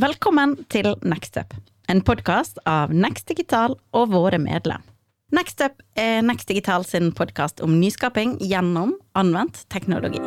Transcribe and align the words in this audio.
Velkommen 0.00 0.54
til 0.72 0.86
Nextup, 1.04 1.50
en 1.84 1.98
podkast 2.00 2.56
av 2.64 2.94
Next 2.96 3.26
Digital 3.28 3.74
og 3.92 4.14
våre 4.14 4.38
medlem. 4.40 4.80
Nextup 5.36 5.82
er 6.00 6.22
Next 6.24 6.48
Digital 6.48 6.86
sin 6.88 7.10
podkast 7.12 7.60
om 7.60 7.74
nyskaping 7.76 8.38
gjennom 8.40 8.94
anvendt 9.12 9.66
teknologi. 9.68 10.22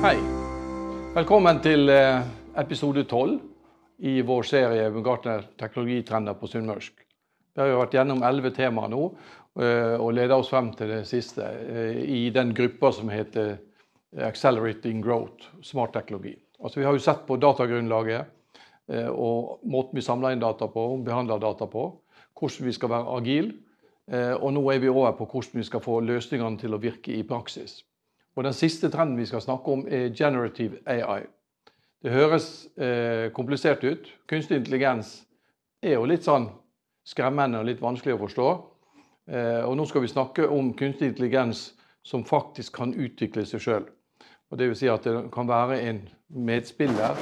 Hei. 0.00 0.16
Velkommen 1.12 1.60
til 1.60 1.92
eh, 1.92 2.24
episode 2.56 3.04
12 3.04 3.36
i 4.08 4.22
vår 4.24 4.48
serie 4.48 4.88
Gartner 5.04 5.44
teknologitrender 5.60 6.40
på 6.40 6.48
sunnmørsk. 6.48 7.04
Vi 7.52 7.60
har 7.60 7.68
jo 7.68 7.82
vært 7.82 7.98
gjennom 7.98 8.24
elleve 8.24 8.54
temaer 8.54 8.88
nå 8.92 9.10
og 9.58 10.12
leda 10.14 10.36
oss 10.38 10.50
frem 10.52 10.68
til 10.78 10.92
det 10.92 11.00
siste 11.08 11.42
eh, 11.42 11.98
i 12.06 12.20
den 12.34 12.52
gruppa 12.54 12.92
som 12.94 13.10
heter 13.10 13.56
Accelerating 14.24 15.02
Growth, 15.04 15.50
smart 15.62 15.92
teknologi. 15.92 16.36
Altså 16.62 16.80
Vi 16.80 16.86
har 16.86 16.94
jo 16.96 17.02
sett 17.02 17.26
på 17.26 17.36
datagrunnlaget 17.36 18.34
og 19.12 19.66
måten 19.68 19.98
vi 19.98 20.02
samler 20.02 20.32
inn 20.32 20.40
data 20.40 20.64
på, 20.72 20.84
behandler 21.04 21.42
data 21.42 21.66
på, 21.68 21.82
hvordan 22.32 22.64
vi 22.64 22.72
skal 22.72 22.88
være 22.88 23.16
agile. 23.18 23.50
Og 24.40 24.54
nå 24.56 24.62
er 24.72 24.80
vi 24.80 24.88
over 24.88 25.12
på 25.18 25.26
hvordan 25.28 25.60
vi 25.60 25.66
skal 25.68 25.82
få 25.84 25.98
løsningene 26.00 26.56
til 26.56 26.72
å 26.72 26.80
virke 26.80 27.12
i 27.12 27.26
praksis. 27.28 27.82
Og 28.38 28.44
Den 28.44 28.54
siste 28.54 28.88
trenden 28.88 29.18
vi 29.18 29.26
skal 29.26 29.42
snakke 29.42 29.72
om, 29.72 29.84
er 29.90 30.14
generative 30.14 30.78
AI. 30.86 31.26
Det 32.02 32.12
høres 32.14 32.68
eh, 32.78 33.32
komplisert 33.34 33.82
ut. 33.82 34.06
Kunstig 34.30 34.60
intelligens 34.60 35.24
er 35.82 35.96
jo 35.96 36.04
litt 36.06 36.22
sånn 36.22 36.46
skremmende 37.02 37.58
og 37.58 37.66
litt 37.66 37.82
vanskelig 37.82 38.14
å 38.14 38.20
forstå. 38.20 38.46
Eh, 39.28 39.62
og 39.64 39.76
nå 39.76 39.84
skal 39.88 40.04
vi 40.04 40.10
snakke 40.10 40.48
om 40.48 40.72
kunstig 40.76 41.12
intelligens 41.12 41.72
som 42.06 42.24
faktisk 42.24 42.78
kan 42.78 42.94
utvikle 42.96 43.44
seg 43.46 43.60
sjøl. 43.60 43.88
Dvs. 44.48 44.80
Si 44.80 44.88
at 44.88 45.04
det 45.04 45.26
kan 45.34 45.48
være 45.48 45.82
en 45.84 46.00
medspiller, 46.32 47.18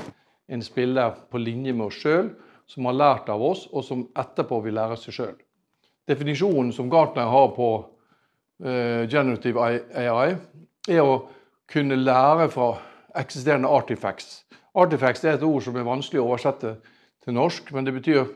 en 0.46 0.62
spiller 0.62 1.16
på 1.30 1.40
linje 1.42 1.74
med 1.74 1.88
oss 1.88 1.98
sjøl, 2.04 2.30
som 2.70 2.86
har 2.86 2.98
lært 2.98 3.30
av 3.30 3.42
oss, 3.42 3.66
og 3.72 3.82
som 3.86 4.06
etterpå 4.18 4.60
vil 4.62 4.76
lære 4.78 4.98
seg 5.00 5.18
sjøl. 5.18 5.34
Definisjonen 6.06 6.70
som 6.74 6.90
Gartner 6.90 7.26
har 7.30 7.50
på 7.56 7.70
eh, 8.62 9.06
generative 9.10 9.66
AI, 9.66 10.36
er 10.86 11.02
å 11.02 11.24
kunne 11.70 11.98
lære 11.98 12.46
fra 12.54 12.76
eksisterende 13.18 13.70
artifacts. 13.70 14.44
Artifacts 14.78 15.24
er 15.24 15.34
et 15.34 15.46
ord 15.46 15.64
som 15.64 15.74
er 15.74 15.86
vanskelig 15.88 16.22
å 16.22 16.28
oversette 16.28 16.76
til 17.24 17.34
norsk, 17.34 17.72
men 17.74 17.88
det 17.88 17.96
betyr 17.96 18.28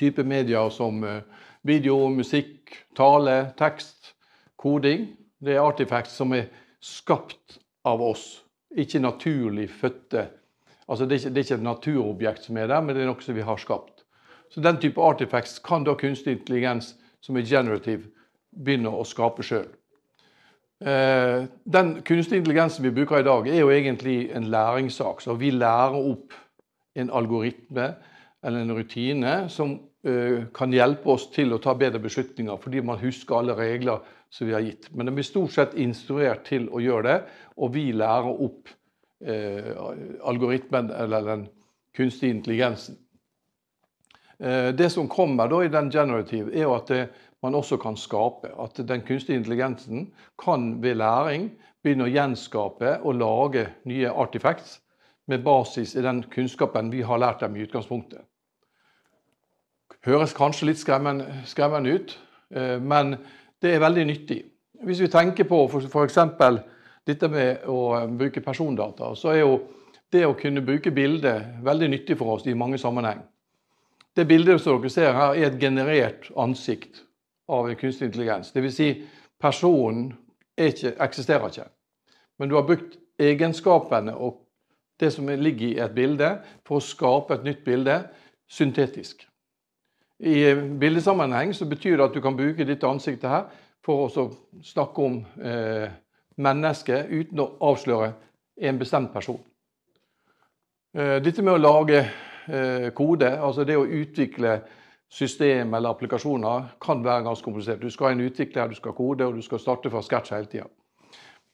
type 0.00 0.24
medier 0.24 0.72
som 0.72 1.04
eh, 1.04 1.20
video, 1.66 2.08
musikk, 2.08 2.74
tale, 2.96 3.52
tekst, 3.58 4.14
koding. 4.60 5.08
Det 5.40 5.56
er 5.56 5.64
artifacts 5.64 6.16
som 6.16 6.32
er 6.36 6.48
skapt 6.80 7.58
av 7.88 8.02
oss, 8.04 8.42
ikke 8.76 9.00
naturlig 9.00 9.68
fødte. 9.72 10.28
Altså 10.90 11.06
det 11.06 11.14
er, 11.14 11.20
ikke, 11.20 11.30
det 11.34 11.40
er 11.40 11.46
ikke 11.46 11.58
et 11.58 11.66
naturobjekt 11.66 12.46
som 12.46 12.56
er 12.56 12.70
der, 12.70 12.80
men 12.80 12.96
det 12.96 13.04
er 13.04 13.10
noe 13.10 13.24
som 13.24 13.36
vi 13.36 13.46
har 13.46 13.60
skapt. 13.60 14.04
Så 14.50 14.60
Den 14.60 14.80
type 14.82 15.02
artifacts 15.02 15.60
kan 15.62 15.84
da 15.86 15.94
kunstig 15.94 16.38
intelligens, 16.38 16.96
som 17.20 17.36
er 17.36 17.46
generativ, 17.46 18.08
begynne 18.50 18.90
å 18.90 19.04
skape 19.06 19.44
sjøl. 19.46 19.68
Eh, 20.80 21.44
den 21.68 21.90
kunstige 22.02 22.40
intelligensen 22.40 22.84
vi 22.84 22.94
bruker 22.96 23.20
i 23.20 23.26
dag, 23.26 23.46
er 23.46 23.60
jo 23.60 23.70
egentlig 23.70 24.30
en 24.34 24.48
læringssak. 24.50 25.20
Så 25.20 25.36
vi 25.38 25.52
lærer 25.54 25.94
opp 26.00 26.34
en 26.96 27.10
algoritme 27.10 27.92
eller 28.42 28.64
en 28.64 28.74
rutine 28.74 29.34
som 29.52 29.76
kan 30.56 30.72
hjelpe 30.72 31.10
oss 31.12 31.26
til 31.28 31.52
å 31.52 31.58
ta 31.60 31.74
bedre 31.76 32.00
beslutninger, 32.00 32.56
fordi 32.56 32.80
man 32.80 32.96
husker 33.02 33.36
alle 33.36 33.52
regler 33.58 34.00
som 34.32 34.48
vi 34.48 34.54
har 34.56 34.64
gitt. 34.64 34.86
Men 34.96 35.10
de 35.10 35.12
blir 35.18 35.26
stort 35.28 35.52
sett 35.52 35.74
instruert 35.76 36.46
til 36.48 36.70
å 36.72 36.80
gjøre 36.80 37.04
det, 37.04 37.16
og 37.60 37.74
vi 37.74 37.90
lærer 37.92 38.40
opp 38.46 38.70
eh, 39.20 39.74
algoritmen 40.24 40.88
eller 40.96 41.26
den 41.28 41.44
kunstige 41.96 42.32
intelligensen. 42.32 42.96
Det 44.40 44.86
som 44.88 45.04
kommer 45.12 45.50
da 45.52 45.58
i 45.60 45.68
den 45.68 45.90
generative, 45.92 46.48
er 46.56 46.64
jo 46.64 46.72
at 46.72 46.88
det, 46.88 47.02
man 47.42 47.54
også 47.54 47.76
kan 47.76 47.96
skape. 47.96 48.52
At 48.60 48.80
den 48.88 49.02
kunstige 49.04 49.36
intelligensen 49.36 50.12
kan 50.44 50.82
ved 50.82 50.94
læring 51.00 51.50
begynne 51.82 52.08
å 52.08 52.12
gjenskape 52.12 52.98
og 53.00 53.16
lage 53.20 53.66
nye 53.88 54.12
artifacts 54.12 54.80
med 55.30 55.44
basis 55.44 55.94
i 55.96 56.04
den 56.04 56.22
kunnskapen 56.32 56.90
vi 56.92 57.02
har 57.06 57.20
lært 57.20 57.40
dem 57.40 57.56
i 57.56 57.64
utgangspunktet. 57.64 58.24
Høres 60.06 60.32
kanskje 60.36 60.70
litt 60.70 60.80
skremmende, 60.80 61.94
ut, 61.94 62.18
eh, 62.54 62.78
men 62.80 63.16
det 63.62 63.74
er 63.74 63.82
veldig 63.82 64.06
nyttig. 64.06 64.40
Hvis 64.84 65.00
vi 65.00 65.10
tenker 65.12 65.44
på 65.44 65.66
f.eks. 65.68 66.18
dette 67.06 67.28
med 67.28 67.66
å 67.68 68.06
bruke 68.08 68.40
persondata, 68.40 69.14
så 69.14 69.34
er 69.34 69.42
jo 69.42 69.58
det 70.12 70.24
å 70.26 70.36
kunne 70.38 70.64
bruke 70.64 70.90
bilder 70.90 71.60
veldig 71.62 71.90
nyttig 71.90 72.16
for 72.18 72.36
oss 72.36 72.46
i 72.46 72.54
mange 72.54 72.78
sammenheng. 72.78 73.20
Det 74.16 74.26
bildet 74.26 74.60
som 74.60 74.80
dere 74.80 74.90
ser 74.90 75.12
her, 75.14 75.36
er 75.36 75.50
et 75.50 75.60
generert 75.60 76.30
ansikt 76.36 77.04
av 77.48 77.68
en 77.68 77.78
kunstig 77.78 78.08
intelligens. 78.08 78.50
Dvs. 78.52 78.74
Si, 78.74 78.88
personen 79.40 80.10
ikke, 80.58 80.96
eksisterer 80.98 81.48
ikke. 81.48 81.68
Men 82.38 82.50
du 82.50 82.56
har 82.56 82.66
brukt 82.66 82.98
egenskapene 83.20 84.16
og 84.16 84.40
det 85.00 85.12
som 85.14 85.28
ligger 85.28 85.66
i 85.68 85.80
et 85.80 85.94
bilde, 85.96 86.34
for 86.66 86.80
å 86.80 86.84
skape 86.84 87.36
et 87.36 87.46
nytt 87.46 87.62
bilde 87.64 88.02
syntetisk. 88.50 89.29
I 90.20 90.54
bildesammenheng 90.54 91.54
så 91.56 91.64
betyr 91.64 91.96
det 91.96 92.04
at 92.10 92.14
du 92.14 92.20
kan 92.20 92.36
bruke 92.36 92.64
ditt 92.68 92.84
ansiktet 92.84 93.30
her 93.30 93.46
for 93.84 94.08
å 94.08 94.24
snakke 94.62 95.04
om 95.06 95.20
eh, 95.40 95.86
mennesket 96.36 97.08
uten 97.08 97.40
å 97.40 97.46
avsløre 97.70 98.10
en 98.60 98.80
bestemt 98.80 99.14
person. 99.14 99.40
Eh, 100.92 101.16
dette 101.24 101.42
med 101.42 101.56
å 101.56 101.62
lage 101.62 102.02
eh, 102.02 102.90
kode, 102.92 103.30
altså 103.40 103.64
det 103.64 103.78
å 103.80 103.86
utvikle 103.86 104.58
system 105.10 105.72
eller 105.74 105.94
applikasjoner 105.94 106.68
kan 106.82 107.00
være 107.04 107.24
ganske 107.24 107.44
komplisert. 107.44 107.80
Du 107.80 107.90
skal 107.90 108.10
ha 108.10 108.12
en 108.14 108.26
utvikler, 108.26 108.68
du 108.68 108.76
skal 108.76 108.92
ha 108.92 108.98
kode, 108.98 109.26
og 109.26 109.38
du 109.40 109.42
skal 109.42 109.62
starte 109.62 109.90
fra 109.90 110.02
scratch 110.04 110.34
hele 110.34 110.50
tida. 110.50 110.68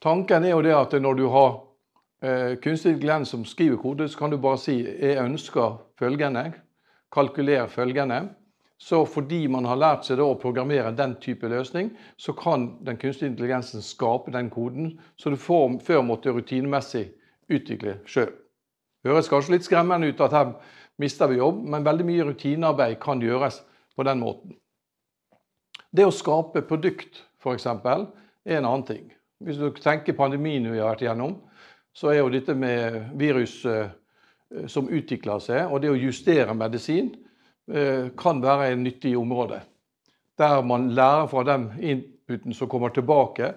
Tanken 0.03 0.45
er 0.45 0.57
jo 0.57 0.65
det 0.65 0.75
at 0.77 0.97
når 1.01 1.21
du 1.21 1.25
har 1.33 1.53
eh, 2.23 2.57
kunstig 2.63 2.97
intelligens 2.97 3.31
som 3.33 3.47
skriver 3.47 3.79
kode, 3.81 4.09
så 4.11 4.19
kan 4.19 4.35
du 4.35 4.37
bare 4.43 4.59
si 4.59 4.83
'jeg 4.83 5.23
ønsker 5.23 5.79
følgende', 5.99 6.53
kalkuler 7.13 7.67
følgende. 7.67 8.29
Så 8.79 9.07
fordi 9.09 9.47
man 9.49 9.65
har 9.65 9.79
lært 9.81 10.05
seg 10.05 10.21
å 10.21 10.35
programmere 10.41 10.93
den 10.93 11.15
type 11.21 11.49
løsning, 11.49 11.91
så 12.21 12.35
kan 12.37 12.69
den 12.85 12.99
kunstige 13.01 13.31
intelligensen 13.31 13.85
skape 13.85 14.35
den 14.35 14.51
koden 14.53 14.99
så 15.17 15.33
du 15.33 15.39
får, 15.41 15.79
før 15.87 16.05
måtte 16.05 16.35
rutinemessig 16.37 17.07
utvikle 17.49 17.97
sjøl. 18.05 18.35
Høres 19.07 19.31
kanskje 19.33 19.57
litt 19.57 19.65
skremmende 19.65 20.11
ut 20.11 20.21
at 20.21 20.35
her 20.35 20.53
mister 21.01 21.31
vi 21.31 21.41
jobb, 21.41 21.63
men 21.65 21.87
veldig 21.87 22.07
mye 22.09 22.29
rutinearbeid 22.29 22.99
kan 23.01 23.23
gjøres 23.23 23.63
på 23.97 24.05
den 24.05 24.21
måten. 24.21 24.57
Det 25.97 26.05
å 26.05 26.13
skape 26.13 26.65
produkt, 26.69 27.23
f.eks., 27.41 27.67
er 27.67 28.59
en 28.59 28.67
annen 28.67 28.85
ting. 28.89 29.05
Hvis 29.41 29.61
du 29.61 29.71
tenker 29.81 30.17
pandemien 30.17 30.67
vi 30.69 30.81
har 30.81 30.93
vært 30.93 31.07
gjennom, 31.07 31.39
så 31.97 32.11
er 32.13 32.21
jo 32.21 32.33
dette 32.33 32.53
med 32.57 33.15
virus 33.17 33.63
eh, 33.69 33.89
som 34.69 34.91
utvikler 34.93 35.41
seg, 35.41 35.71
og 35.71 35.81
det 35.81 35.93
å 35.93 35.99
justere 35.99 36.55
medisin, 36.57 37.15
kan 37.67 38.39
være 38.43 38.69
en 38.73 38.85
nyttig 38.87 39.17
område. 39.19 39.57
Der 40.39 40.61
man 40.63 40.91
lærer 40.95 41.27
fra 41.27 41.43
den 41.43 41.65
inputen 41.83 42.55
som 42.55 42.69
kommer 42.71 42.93
tilbake, 42.95 43.49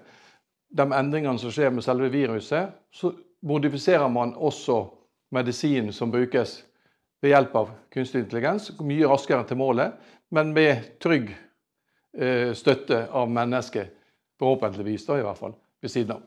de 0.70 0.86
endringene 0.86 1.40
som 1.40 1.53
skjer 1.53 1.70
med 1.74 1.86
selve 1.86 2.09
viruset, 2.14 2.72
så 2.92 3.12
modifiserer 3.42 4.08
man 4.09 4.34
også 4.36 4.80
medisinen 5.31 5.94
som 5.94 6.12
brukes 6.12 6.64
ved 7.22 7.34
hjelp 7.34 7.56
av 7.56 7.72
kunstig 7.94 8.24
intelligens, 8.24 8.72
mye 8.81 9.08
raskere 9.09 9.44
til 9.47 9.59
målet, 9.59 9.96
men 10.31 10.53
med 10.56 11.00
trygg 11.03 11.31
eh, 11.34 12.53
støtte 12.56 13.06
av 13.12 13.30
mennesket, 13.31 13.96
forhåpentligvis 14.40 15.08
da 15.08 15.20
i 15.20 15.26
hvert 15.26 15.40
fall, 15.40 15.56
ved 15.82 15.91
siden 15.91 16.16
av. 16.16 16.22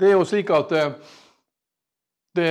Det 0.00 0.08
er 0.08 0.16
jo 0.16 0.26
slik 0.26 0.50
at 0.56 0.72
eh, 0.74 0.94
det 2.36 2.50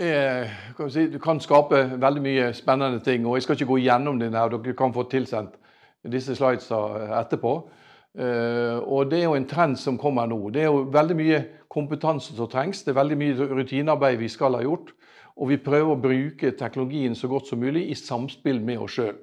er, 0.00 0.50
kan 0.76 0.90
si, 0.90 1.06
Du 1.12 1.18
kan 1.22 1.40
skape 1.40 1.82
veldig 2.00 2.22
mye 2.24 2.50
spennende 2.56 3.00
ting, 3.04 3.26
og 3.26 3.36
jeg 3.36 3.46
skal 3.46 3.58
ikke 3.58 3.70
gå 3.72 3.78
gjennom 3.84 4.18
det 4.20 4.32
her, 4.34 4.52
dere 4.56 4.76
kan 4.76 4.94
få 4.94 5.04
tilsendt 5.10 5.56
disse 6.10 6.34
slidesa 6.36 6.80
etterpå. 7.20 7.54
Uh, 8.18 8.80
og 8.90 9.10
Det 9.10 9.20
er 9.20 9.28
jo 9.28 9.36
en 9.38 9.46
trend 9.46 9.76
som 9.78 9.98
kommer 9.98 10.26
nå. 10.26 10.50
Det 10.50 10.64
er 10.64 10.70
jo 10.70 10.86
veldig 10.90 11.16
mye 11.16 11.42
kompetanse 11.70 12.34
som 12.34 12.48
trengs. 12.50 12.82
Det 12.82 12.94
er 12.94 12.98
veldig 12.98 13.18
mye 13.20 13.50
rutinearbeid 13.52 14.18
vi 14.18 14.28
skal 14.28 14.56
ha 14.56 14.62
gjort. 14.64 14.94
Og 15.36 15.52
vi 15.52 15.60
prøver 15.62 15.92
å 15.92 16.00
bruke 16.00 16.50
teknologien 16.58 17.14
så 17.14 17.28
godt 17.28 17.46
som 17.46 17.60
mulig 17.60 17.86
i 17.90 17.94
samspill 17.94 18.58
med 18.64 18.80
oss 18.82 18.96
sjøl. 18.96 19.20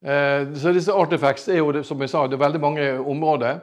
Eh, 0.00 0.54
så 0.56 0.72
disse 0.72 0.96
artifacts 0.96 1.48
er 1.48 1.60
jo, 1.60 1.82
som 1.84 2.00
jeg 2.00 2.10
sa, 2.12 2.24
det 2.26 2.38
er 2.38 2.44
veldig 2.46 2.60
mange 2.60 2.88
områder. 2.98 3.60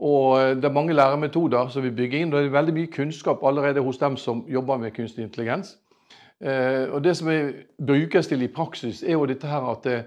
Og 0.00 0.56
det 0.56 0.64
er 0.64 0.72
mange 0.72 0.96
læremetoder 0.96 1.68
som 1.68 1.84
vi 1.84 1.92
bygger 1.92 2.22
inn. 2.22 2.32
og 2.32 2.40
Det 2.40 2.48
er 2.48 2.56
veldig 2.56 2.74
mye 2.74 2.92
kunnskap 2.92 3.42
allerede 3.44 3.82
hos 3.84 3.98
dem 4.00 4.16
som 4.16 4.44
jobber 4.48 4.78
med 4.80 4.94
kunstig 4.96 5.24
intelligens. 5.24 5.76
Eh, 6.40 6.88
og 6.88 7.04
Det 7.04 7.16
som 7.16 7.28
brukes 7.86 8.26
til 8.26 8.42
i 8.42 8.48
praksis, 8.48 9.02
er 9.02 9.12
jo 9.12 9.26
dette 9.26 9.46
her 9.46 9.66
at 9.70 9.86
eh, 9.86 10.02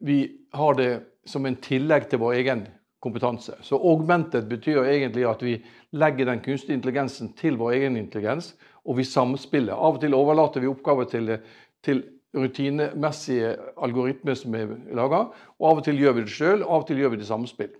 vi 0.00 0.30
har 0.54 0.72
det 0.74 1.02
som 1.26 1.46
en 1.46 1.56
tillegg 1.56 2.08
til 2.08 2.18
vår 2.18 2.32
egen 2.32 2.66
kompetanse. 3.04 3.52
Så 3.60 3.76
augmented 3.76 4.48
betyr 4.48 4.84
egentlig 4.84 5.26
at 5.28 5.42
vi 5.42 5.58
legger 5.92 6.24
den 6.24 6.40
kunstige 6.40 6.74
intelligensen 6.74 7.34
til 7.36 7.56
vår 7.60 7.70
egen 7.72 7.96
intelligens, 7.96 8.54
og 8.84 8.96
vi 8.96 9.04
samspiller. 9.04 9.74
Av 9.74 9.96
og 9.96 10.00
til 10.00 10.14
overlater 10.14 10.60
vi 10.60 10.72
oppgaver 10.72 11.04
til, 11.04 11.38
til 11.84 12.02
rutinemessige 12.34 13.56
algoritmer 13.76 14.34
som 14.34 14.54
er 14.54 14.72
laga, 14.96 15.26
og 15.58 15.70
av 15.70 15.80
og 15.80 15.84
til 15.84 16.00
gjør 16.00 16.16
vi 16.16 16.24
det 16.24 16.32
sjøl, 16.32 16.62
av 16.62 16.82
og 16.82 16.86
til 16.88 17.02
gjør 17.02 17.14
vi 17.14 17.20
det 17.20 17.28
samspill. 17.28 17.72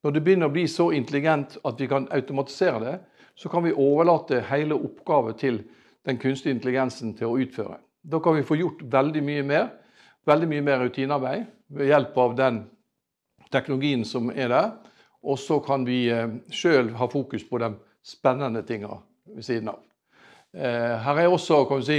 Når 0.00 0.14
det 0.14 0.22
begynner 0.24 0.48
å 0.48 0.54
bli 0.54 0.64
så 0.70 0.90
intelligent 0.96 1.58
at 1.64 1.80
vi 1.80 1.88
kan 1.90 2.08
automatisere 2.14 2.80
det, 2.80 2.96
så 3.36 3.48
kan 3.52 3.64
vi 3.64 3.72
overlate 3.76 4.40
hele 4.48 4.76
oppgaven 4.76 5.36
til 5.40 5.62
den 6.08 6.18
kunstige 6.20 6.54
intelligensen 6.54 7.12
til 7.16 7.28
å 7.28 7.38
utføre. 7.40 7.78
Da 8.02 8.20
kan 8.24 8.36
vi 8.38 8.46
få 8.46 8.56
gjort 8.56 8.82
veldig 8.92 9.22
mye 9.24 9.44
mer, 9.44 9.66
veldig 10.28 10.48
mye 10.48 10.64
mer 10.64 10.80
rutinearbeid 10.84 11.44
ved 11.76 11.92
hjelp 11.92 12.16
av 12.18 12.36
den 12.38 12.62
teknologien 13.52 14.04
som 14.08 14.32
er 14.32 14.48
der. 14.52 14.72
Og 15.20 15.36
så 15.40 15.60
kan 15.60 15.84
vi 15.84 16.06
eh, 16.08 16.32
sjøl 16.48 16.94
ha 16.96 17.08
fokus 17.12 17.44
på 17.44 17.60
de 17.60 17.74
spennende 18.06 18.62
tinga 18.64 18.94
ved 19.34 19.44
siden 19.44 19.68
av. 19.74 19.82
Eh, 20.56 20.96
her 21.04 21.20
er 21.20 21.28
også 21.28 21.66
kan 21.68 21.82
vi 21.82 21.88
si, 21.90 21.98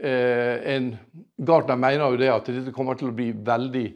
eh, 0.00 0.72
en 0.72 0.94
Gartner 1.36 1.76
mener 1.76 2.08
jo 2.08 2.20
det 2.20 2.32
at 2.32 2.48
dette 2.48 2.72
kommer 2.72 2.96
til 2.96 3.12
å 3.12 3.16
bli 3.16 3.28
veldig 3.36 3.86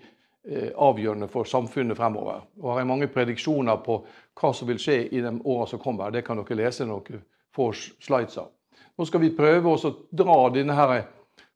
avgjørende 0.47 1.27
for 1.29 1.49
samfunnet 1.49 1.99
fremover. 1.99 2.45
Og 2.63 2.77
har 2.77 2.87
mange 2.87 3.09
prediksjoner 3.11 3.81
på 3.83 3.97
hva 4.39 4.53
som 4.55 4.69
vil 4.69 4.79
skje 4.79 5.01
i 5.09 5.23
de 5.25 5.33
årene 5.43 5.71
som 5.73 5.83
kommer. 5.83 6.13
Det 6.15 6.23
kan 6.27 6.39
dere 6.39 6.59
lese 6.61 6.87
når 6.87 7.03
dere 7.09 7.25
får 7.57 7.81
slides 8.05 8.39
av. 8.39 8.53
Nå 8.97 9.05
skal 9.09 9.25
vi 9.25 9.35
prøve 9.37 9.75
å 9.75 9.93
dra 10.15 10.39
denne 10.55 10.77
her 10.77 10.95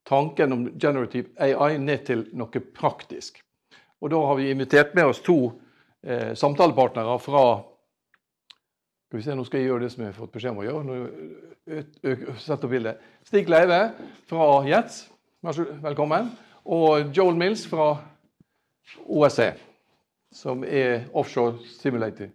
tanken 0.08 0.52
om 0.52 0.66
generative 0.81 1.31
AI 1.38 1.78
ned 1.78 2.04
til 2.08 2.26
noe 2.37 2.62
praktisk. 2.75 3.40
Og 4.00 4.12
da 4.12 4.20
har 4.26 4.38
vi 4.40 4.50
invitert 4.50 4.94
med 4.96 5.12
oss 5.12 5.20
to 5.25 5.38
eh, 6.02 6.32
samtalepartnere 6.36 7.19
fra 7.20 7.44
skal 9.10 9.19
vi 9.19 9.25
se, 9.25 9.34
Nå 9.34 9.43
skal 9.43 9.58
jeg 9.58 9.66
gjøre 9.66 9.82
det 9.82 9.90
som 9.90 10.02
jeg 10.04 10.12
har 10.12 10.19
fått 10.20 10.34
beskjed 10.36 10.52
om 10.54 10.60
å 10.62 10.66
gjøre. 10.69 12.34
Sett 12.38 12.62
opp 12.62 12.70
bildet. 12.70 13.00
Stig 13.26 13.48
Leive 13.50 13.81
fra 14.31 14.44
Jets, 14.69 15.00
velkommen. 15.82 16.28
Og 16.70 17.10
Joel 17.16 17.34
Mills 17.40 17.64
fra 17.66 17.88
OSC, 19.06 19.40
som 20.32 20.64
er 20.64 21.08
Offshore 21.12 21.58
Simulator 21.66 22.31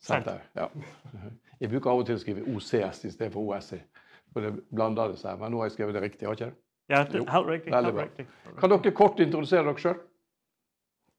Center. 0.00 0.40
Ja. 0.56 0.68
Jeg 1.60 1.70
bruker 1.72 1.90
av 1.90 2.02
og 2.02 2.06
til 2.06 2.14
å 2.14 2.22
skrive 2.22 2.44
OCS 2.54 3.04
i 3.08 3.10
stedet 3.10 3.32
for 3.34 3.42
OSE, 3.42 3.80
For 4.32 4.44
det 4.44 4.52
blander 4.70 5.10
det 5.10 5.18
seg. 5.18 5.40
Men 5.40 5.50
nå 5.50 5.58
har 5.58 5.66
jeg 5.66 5.74
skrevet 5.74 5.96
det 5.96 6.02
riktig, 6.04 6.26
har 6.28 6.36
ikke 6.36 6.50
det? 6.50 6.58
Ja, 6.88 7.00
helt 7.32 7.48
riktig. 7.48 7.72
Veldig 7.72 7.92
bra. 7.96 8.04
Kan 8.60 8.70
dere 8.70 8.92
kort 8.94 9.20
introdusere 9.20 9.64
dere 9.66 9.82
sjøl? 9.82 9.96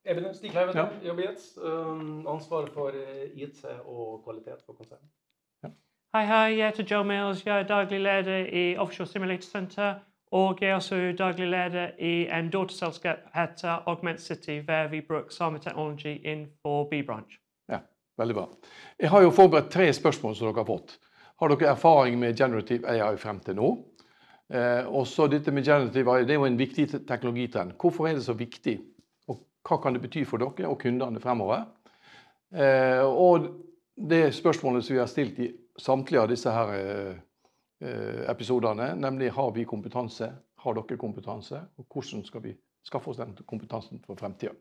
Eben 0.09 0.33
Stig 0.33 0.51
Kleiven, 0.51 0.77
ja. 0.77 0.85
jobber 1.03 1.23
i 1.23 1.27
ETS. 1.27 1.57
Ansvaret 1.57 2.29
ansvar 2.33 2.69
for 2.73 2.95
IT 3.35 3.65
og 3.85 4.23
kvalitet 4.23 4.63
på 4.65 4.73
konsernet. 4.73 5.09
Ja. 5.63 5.69
Hei, 6.15 6.23
hei. 6.25 6.45
Jeg 6.57 6.71
heter 6.71 6.87
Joe 6.93 7.03
Mills. 7.03 7.45
Jeg 7.45 7.59
er 7.59 7.67
daglig 7.67 7.99
leder 7.99 8.47
i 8.47 8.77
Offshore 8.77 9.07
Simulator 9.07 9.49
Center. 9.49 9.99
Og 10.31 10.57
jeg 10.61 10.69
er 10.69 10.75
også 10.75 10.95
daglig 11.17 11.47
leder 11.49 11.95
i 11.97 12.27
en 12.29 12.51
dataselskap 12.53 13.23
heter 13.33 13.83
Augment 13.89 14.21
City, 14.21 14.59
der 14.67 14.87
vi 14.87 15.01
bruker 15.01 15.33
samme 15.33 15.59
teknologi 15.59 16.21
innenfor 16.23 16.83
B-branch. 16.91 17.39
Ja, 17.69 17.79
veldig 18.17 18.35
bra. 18.35 18.47
Jeg 18.99 19.09
har 19.09 19.21
jo 19.21 19.31
forberedt 19.33 19.71
tre 19.73 19.93
spørsmål 19.93 20.35
som 20.35 20.47
dere 20.47 20.61
har 20.61 20.67
fått. 20.69 20.99
Har 21.41 21.49
dere 21.49 21.71
erfaring 21.71 22.19
med 22.19 22.37
generative 22.37 22.89
AI 22.89 23.17
frem 23.17 23.39
til 23.39 23.57
nå? 23.57 23.71
Eh, 24.53 24.85
og 24.85 25.07
så 25.07 25.27
dette 25.27 25.51
med 25.51 25.65
generative 25.65 26.11
AI, 26.13 26.25
Det 26.25 26.35
er 26.35 26.39
jo 26.39 26.45
en 26.45 26.59
viktig 26.59 26.87
teknologitrend. 27.07 27.73
Hvorfor 27.81 28.07
er 28.07 28.13
det 28.13 28.23
så 28.23 28.33
viktig 28.33 28.79
Og 29.27 29.37
hva 29.67 29.77
kan 29.81 29.93
det 29.93 30.01
bety 30.01 30.23
for 30.25 30.37
dere 30.37 30.69
og 30.69 30.79
kundene 30.79 31.19
fremover? 31.19 31.65
Eh, 32.53 33.01
og 33.01 33.49
det 34.09 34.33
spørsmålet 34.33 34.85
som 34.85 34.93
vi 34.93 34.99
har 34.99 35.07
stilt 35.07 35.39
i 35.39 35.51
samtlige 35.77 36.21
av 36.21 36.29
disse 36.29 36.51
her 36.51 36.73
eh, 36.73 37.17
episodene, 37.79 38.89
nemlig 38.99 39.29
har 39.31 39.51
vi 39.55 39.63
kompetanse? 39.63 40.33
Har 40.59 40.75
dere 40.75 40.97
kompetanse? 40.99 41.61
Og 41.77 41.85
hvordan 41.87 42.25
skal 42.27 42.43
vi 42.43 42.55
skaffe 42.83 43.09
oss 43.09 43.21
den 43.21 43.37
kompetansen 43.47 44.01
for 44.03 44.19
fremtida? 44.19 44.51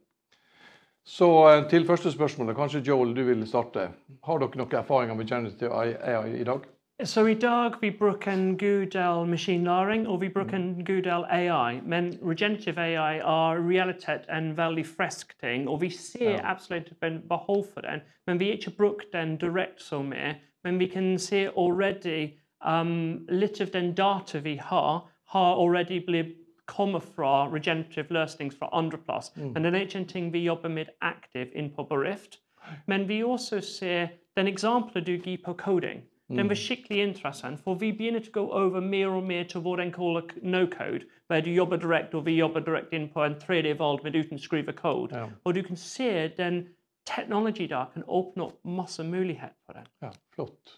Så 1.09 1.49
eh, 1.49 1.69
til 1.71 1.87
første 1.87 2.13
spørsmålet, 2.13 2.57
kanskje 2.57 2.81
Joel, 2.81 3.17
du 3.17 3.25
vil 3.25 3.47
starte. 3.47 3.89
Har 4.25 4.43
dere 4.43 4.61
noen 4.61 4.75
erfaringer 4.77 5.17
med 5.17 5.31
generative 5.31 5.73
AI 5.73 6.41
i 6.41 6.45
dag? 6.45 6.67
Så 7.05 7.23
i 7.27 7.35
dag 7.35 7.79
vi 7.81 7.91
bruker 7.91 8.33
en 8.33 8.59
god 8.59 8.87
del 8.91 9.29
maskinlæring 9.31 10.09
og 10.09 10.21
vi 10.21 10.29
bruker 10.29 10.57
en 10.57 10.85
god 10.85 11.03
del 11.07 11.25
AI. 11.31 11.81
Men 11.81 12.11
regenerative 12.23 12.81
AI 12.81 13.23
er 13.23 13.63
realitet 13.69 14.27
en 14.29 14.57
veldig 14.57 14.85
frisk 14.87 15.33
ting, 15.41 15.69
og 15.69 15.81
vi 15.81 15.91
ser 15.91 16.31
ja. 16.31 16.51
absolutt 16.53 16.93
behov 17.29 17.65
for 17.75 17.81
den. 17.81 18.03
Men 18.27 18.41
vi 18.41 18.51
har 18.51 18.59
ikke 18.59 18.77
brukt 18.77 19.13
den 19.13 19.37
direkte 19.37 19.85
så 19.85 20.03
mye. 20.03 20.35
Men 20.65 20.79
vi 20.79 20.87
kan 20.87 21.19
se 21.19 21.49
allerede 21.57 22.31
um, 22.65 23.27
litt 23.29 23.61
av 23.61 23.73
den 23.73 23.95
data 23.95 24.39
vi 24.45 24.57
har, 24.57 25.09
har 25.33 25.63
allerede 25.63 26.01
blitt 26.07 26.37
kommer 26.69 27.01
fra 27.01 27.49
regenerative 27.49 28.13
løsninger 28.13 28.57
fra 28.59 28.69
andreplass. 28.73 29.33
Mm. 29.37 29.53
Men 29.53 29.63
det 29.63 29.75
er 29.75 29.87
ikke 29.87 29.99
en 29.99 30.09
ting 30.09 30.33
vi 30.33 30.45
jobber 30.45 30.69
med 30.69 30.93
aktivt 31.01 31.55
inn 31.57 31.71
på 31.73 31.87
bedrift. 31.89 32.41
Men 32.87 33.09
vi 33.09 33.23
også 33.25 33.61
ser 33.61 34.09
den 34.37 34.47
eksempelet 34.47 35.07
du 35.07 35.17
gir 35.17 35.39
på 35.45 35.53
coding. 35.53 36.03
Den 36.29 36.37
var 36.37 36.55
mm. 36.55 36.61
skikkelig 36.61 37.03
interessant, 37.03 37.61
for 37.65 37.79
vi 37.81 37.89
begynner 37.97 38.21
å 38.21 38.33
gå 38.33 38.43
over 38.53 38.85
mer 38.85 39.15
og 39.17 39.25
mer 39.25 39.47
til 39.49 39.63
hva 39.65 39.79
en 39.81 39.93
kaller 39.93 40.35
no-code, 40.45 41.07
der 41.33 41.41
du 41.41 41.49
jobber 41.51 41.81
direkte, 41.81 42.19
og 42.19 42.27
vi 42.27 42.35
jobber 42.37 42.61
direkte 42.67 42.99
inn 42.99 43.07
på 43.15 43.23
en 43.25 43.39
3D-valg, 43.41 44.05
men 44.05 44.19
uten 44.19 44.37
å 44.37 44.43
skrive 44.43 44.75
kode. 44.77 45.17
Ja. 45.17 45.31
Og 45.49 45.57
du 45.57 45.63
kan 45.65 45.81
se 45.81 46.29
den 46.37 46.67
teknologi 47.09 47.65
der 47.73 47.89
kan 47.95 48.05
åpne 48.05 48.51
opp 48.51 48.61
masse 48.69 49.05
muligheter 49.09 49.57
for 49.65 49.81
den. 49.81 49.89
Ja, 50.05 50.13
flott. 50.37 50.77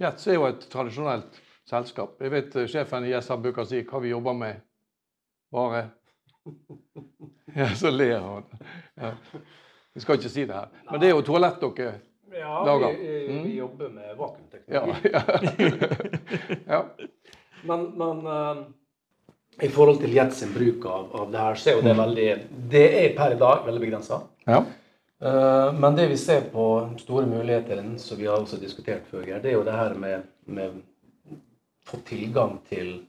Jets 0.00 0.26
er 0.26 0.38
jo 0.38 0.46
et 0.48 0.68
tradisjonelt 0.72 1.40
selskap. 1.68 2.14
Jeg 2.22 2.32
vet 2.32 2.54
eh, 2.56 2.68
Sjefen 2.70 3.06
i 3.06 3.12
Jessa 3.12 3.36
bruker 3.40 3.64
å 3.64 3.68
si 3.68 3.82
hva 3.84 4.00
vi 4.02 4.12
jobber 4.12 4.38
med. 4.38 4.62
Bare 5.52 5.88
Ja, 7.58 7.68
så 7.76 7.90
ler 7.92 8.18
han. 8.24 8.46
Ja. 8.96 9.12
Vi 9.92 10.00
skal 10.00 10.16
ikke 10.16 10.32
si 10.32 10.46
det 10.48 10.56
her. 10.56 10.70
Men 10.88 11.02
det 11.02 11.10
er 11.10 11.14
jo 11.16 11.24
toalett 11.26 11.60
dere 11.60 11.92
ja, 12.32 12.78
vi, 12.80 13.26
mm. 13.28 13.42
vi, 13.44 13.56
jobber 13.58 13.90
med 13.92 14.14
vakuumteknologi. 14.16 15.10
Ja, 15.12 15.22
ja. 16.66 16.84
men, 17.68 17.82
men 18.00 18.22
uh, 18.26 18.62
i 19.60 19.68
forhold 19.68 20.00
til 20.00 20.14
Jets 20.16 20.40
bruk 20.54 20.86
av, 20.88 21.10
av, 21.12 21.26
det 21.32 21.42
her, 21.42 21.60
så 21.60 21.70
er 21.70 21.76
jo 21.76 21.82
det 21.84 21.92
mm. 21.92 22.00
veldig 22.00 22.28
Det 22.72 22.86
er 23.02 23.12
per 23.18 23.36
i 23.36 23.40
dag 23.42 23.66
veldig 23.66 23.82
begrensa. 23.84 24.22
Ja. 24.48 24.62
Uh, 25.22 25.70
men 25.78 25.94
det 25.94 26.08
vi 26.10 26.18
ser 26.18 26.48
på 26.50 26.66
store 26.98 27.28
muligheter, 27.30 27.82
som 28.02 28.18
vi 28.18 28.26
har 28.26 28.40
også 28.40 28.58
diskutert 28.58 29.06
før, 29.10 29.28
det 29.42 29.52
er 29.52 29.56
jo 29.56 29.64
det 29.66 29.76
her 29.78 29.94
med, 29.94 30.26
med 30.46 30.80
få 31.86 32.00
tilgang 32.08 32.58
til 32.68 33.04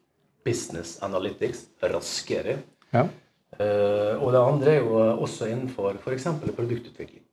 business 0.45 0.99
analytics 1.03 1.65
raskere. 1.81 2.59
Ja. 2.93 3.07
Uh, 3.53 4.21
og 4.21 4.31
det 4.33 4.41
andre 4.41 4.71
er 4.77 4.81
jo 4.85 5.01
også 5.23 5.49
innenfor 5.49 5.97
f.eks. 6.01 6.29
produktutvikling 6.53 7.23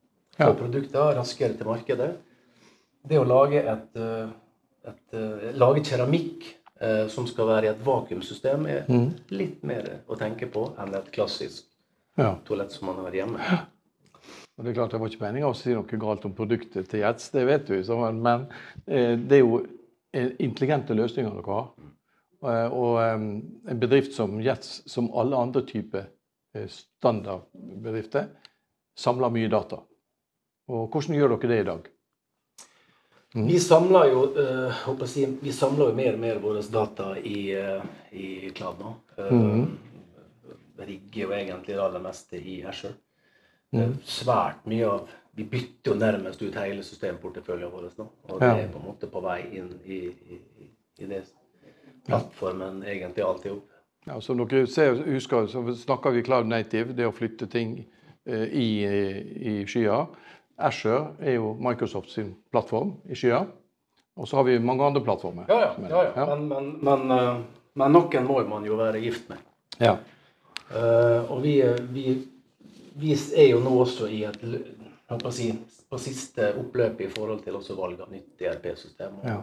få 0.41 0.53
produkter 0.57 1.15
raskere 1.17 1.57
til 1.57 1.67
markedet. 1.67 2.11
Det 3.09 3.19
å 3.19 3.25
lage 3.25 3.61
et, 3.61 3.97
eh, 3.97 4.29
et, 4.87 5.03
eh, 5.13 5.51
lage 5.57 5.83
keramikk 5.85 6.45
eh, 6.81 7.07
som 7.07 7.27
skal 7.27 7.47
være 7.47 7.65
i 7.65 7.71
et 7.71 7.85
vakuumsystem, 7.85 8.65
er 8.65 8.85
mm. 8.89 9.09
litt 9.33 9.63
mer 9.63 9.89
å 10.07 10.17
tenke 10.17 10.49
på 10.51 10.71
enn 10.77 10.93
et 10.97 11.11
klassisk 11.13 11.65
ja. 12.17 12.35
toalett 12.45 12.71
som 12.71 12.91
man 12.91 13.03
har 13.05 13.17
hjemme. 13.21 13.39
Og 14.57 14.65
det 14.65 14.71
er 14.71 14.77
klart, 14.77 14.91
det 14.93 14.99
var 15.01 15.11
ikke 15.11 15.23
meninga 15.23 15.49
å 15.49 15.57
si 15.57 15.73
noe 15.73 15.99
galt 16.01 16.25
om 16.27 16.35
produktet 16.37 16.89
til 16.91 17.01
Jets, 17.01 17.29
det 17.33 17.45
vet 17.47 17.69
du. 17.69 17.77
Men 18.19 18.45
det 18.83 19.39
er 19.39 19.41
jo 19.41 19.61
intelligente 20.11 20.93
løsninger 20.97 21.33
dere 21.37 21.55
har. 21.55 21.69
Og 22.75 22.99
en 23.01 23.79
bedrift 23.79 24.13
som 24.17 24.35
Jets, 24.43 24.81
som 24.91 25.07
alle 25.17 25.39
andre 25.39 25.63
typer 25.65 26.09
standardbedrifter, 26.67 28.27
samler 28.97 29.33
mye 29.33 29.49
data. 29.49 29.79
Og 30.71 30.91
hvordan 30.91 31.17
gjør 31.17 31.35
dere 31.35 31.51
det 31.51 31.59
i 31.61 31.67
dag? 31.71 31.89
Mm. 33.31 33.45
Vi 33.47 33.59
samler 33.63 34.09
jo 34.11 34.25
si, 35.07 35.23
vi 35.39 35.53
samler 35.55 35.89
jo 35.89 35.95
mer 35.95 36.17
og 36.17 36.19
mer 36.19 36.41
våre 36.43 36.61
data 36.67 37.13
i, 37.17 37.55
i 38.11 38.51
cloud 38.55 38.83
nå. 38.83 38.91
Mm. 39.31 39.63
Rigger 40.81 41.21
jo 41.23 41.31
egentlig 41.37 41.77
det 41.77 41.83
aller 41.85 42.03
meste 42.03 42.41
i 42.41 42.59
Azure. 42.67 42.97
Mm. 43.71 43.97
Svært 44.03 44.65
mye 44.67 44.87
av 44.87 45.17
Vi 45.31 45.45
bytter 45.47 45.93
jo 45.93 45.95
nærmest 45.95 46.41
ut 46.43 46.55
hele 46.59 46.83
systemporteføljen 46.83 47.69
vår 47.71 47.85
nå. 47.97 48.05
Og 48.27 48.41
det 48.41 48.49
er 48.49 48.65
på 48.67 48.81
en 48.81 48.87
måte 48.89 49.07
på 49.07 49.21
vei 49.23 49.37
inn 49.55 49.69
i, 49.87 49.99
i, 50.11 50.39
i 50.99 51.07
det 51.07 51.21
plattformen 52.03 52.81
egentlig 52.83 53.23
alltid 53.23 53.53
opp. 53.53 53.77
Ja, 54.09 54.17
som 54.19 54.41
dere 54.41 54.65
ser, 54.67 54.99
husker, 55.07 55.47
så 55.47 55.63
snakker 55.85 56.11
vi 56.11 56.25
cloud 56.27 56.51
native, 56.51 56.91
det 56.97 57.07
å 57.07 57.15
flytte 57.15 57.47
ting 57.47 57.77
i, 58.27 58.67
i 58.83 59.55
skya. 59.71 60.01
Asher 60.61 61.13
er 61.23 61.37
jo 61.37 61.55
Microsoft 61.63 62.11
sin 62.11 62.35
plattform 62.51 62.97
i 63.07 63.15
skya. 63.15 63.45
Og 64.15 64.27
så 64.27 64.37
har 64.37 64.43
vi 64.43 64.59
mange 64.59 64.85
andre 64.85 65.01
plattformer. 65.01 65.45
Ja, 65.47 65.59
ja. 65.61 65.89
ja, 65.89 66.03
ja. 66.15 66.25
Men, 66.35 66.47
men, 66.47 66.71
men, 66.83 67.11
eh, 67.11 67.37
men, 67.73 67.95
noen 67.95 68.27
må 68.27 68.41
man 68.49 68.65
jo 68.67 68.77
være 68.79 69.01
gift 69.01 69.29
med. 69.31 69.39
Ja. 69.81 69.95
Uh, 70.71 71.31
og 71.31 71.41
vi, 71.43 71.55
vi, 71.91 72.13
vi 72.99 73.13
er 73.15 73.47
jo 73.51 73.59
nå 73.63 73.73
også 73.83 74.07
i 74.11 74.23
et 74.27 74.41
si, 75.31 75.51
på 75.89 75.99
siste 75.99 76.51
oppløp 76.59 77.01
i 77.01 77.09
forhold 77.11 77.43
til 77.45 77.55
også 77.59 77.75
valg 77.79 78.01
av 78.03 78.11
nytt 78.11 78.33
DRP-system. 78.39 79.19
og 79.21 79.27
Ja. 79.27 79.41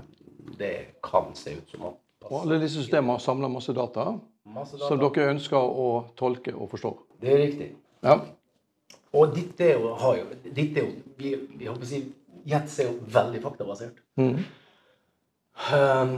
Det 0.58 1.00
kan 1.04 1.34
se 1.34 1.58
ut 1.58 1.70
som 1.70 1.82
at 1.90 1.94
Og 2.30 2.40
alle 2.42 2.60
disse 2.62 2.82
systemene 2.82 3.20
samler 3.20 3.48
masse 3.48 3.72
data 3.72 4.18
masse 4.44 4.78
som 4.78 4.98
dere 4.98 5.30
ønsker 5.34 5.58
å 5.58 5.88
tolke 6.16 6.54
og 6.54 6.70
forstå. 6.70 6.92
Det 7.20 7.32
er 7.32 7.38
riktig. 7.38 7.68
Ja. 8.02 8.20
Og 9.12 9.34
dette 9.34 9.64
er 9.64 9.78
jo, 9.78 9.92
har 9.94 10.16
jo, 10.16 10.24
dette 10.44 10.80
er 10.80 10.86
jo 10.86 10.92
vi, 11.18 11.34
vi 11.58 11.68
håper 11.68 11.84
å 11.84 11.88
si, 11.88 12.02
Jets 12.48 12.78
er 12.80 12.88
jo 12.88 12.98
veldig 13.12 13.40
faktabasert. 13.42 13.96
Mm. 14.16 14.44
Um, 15.68 16.12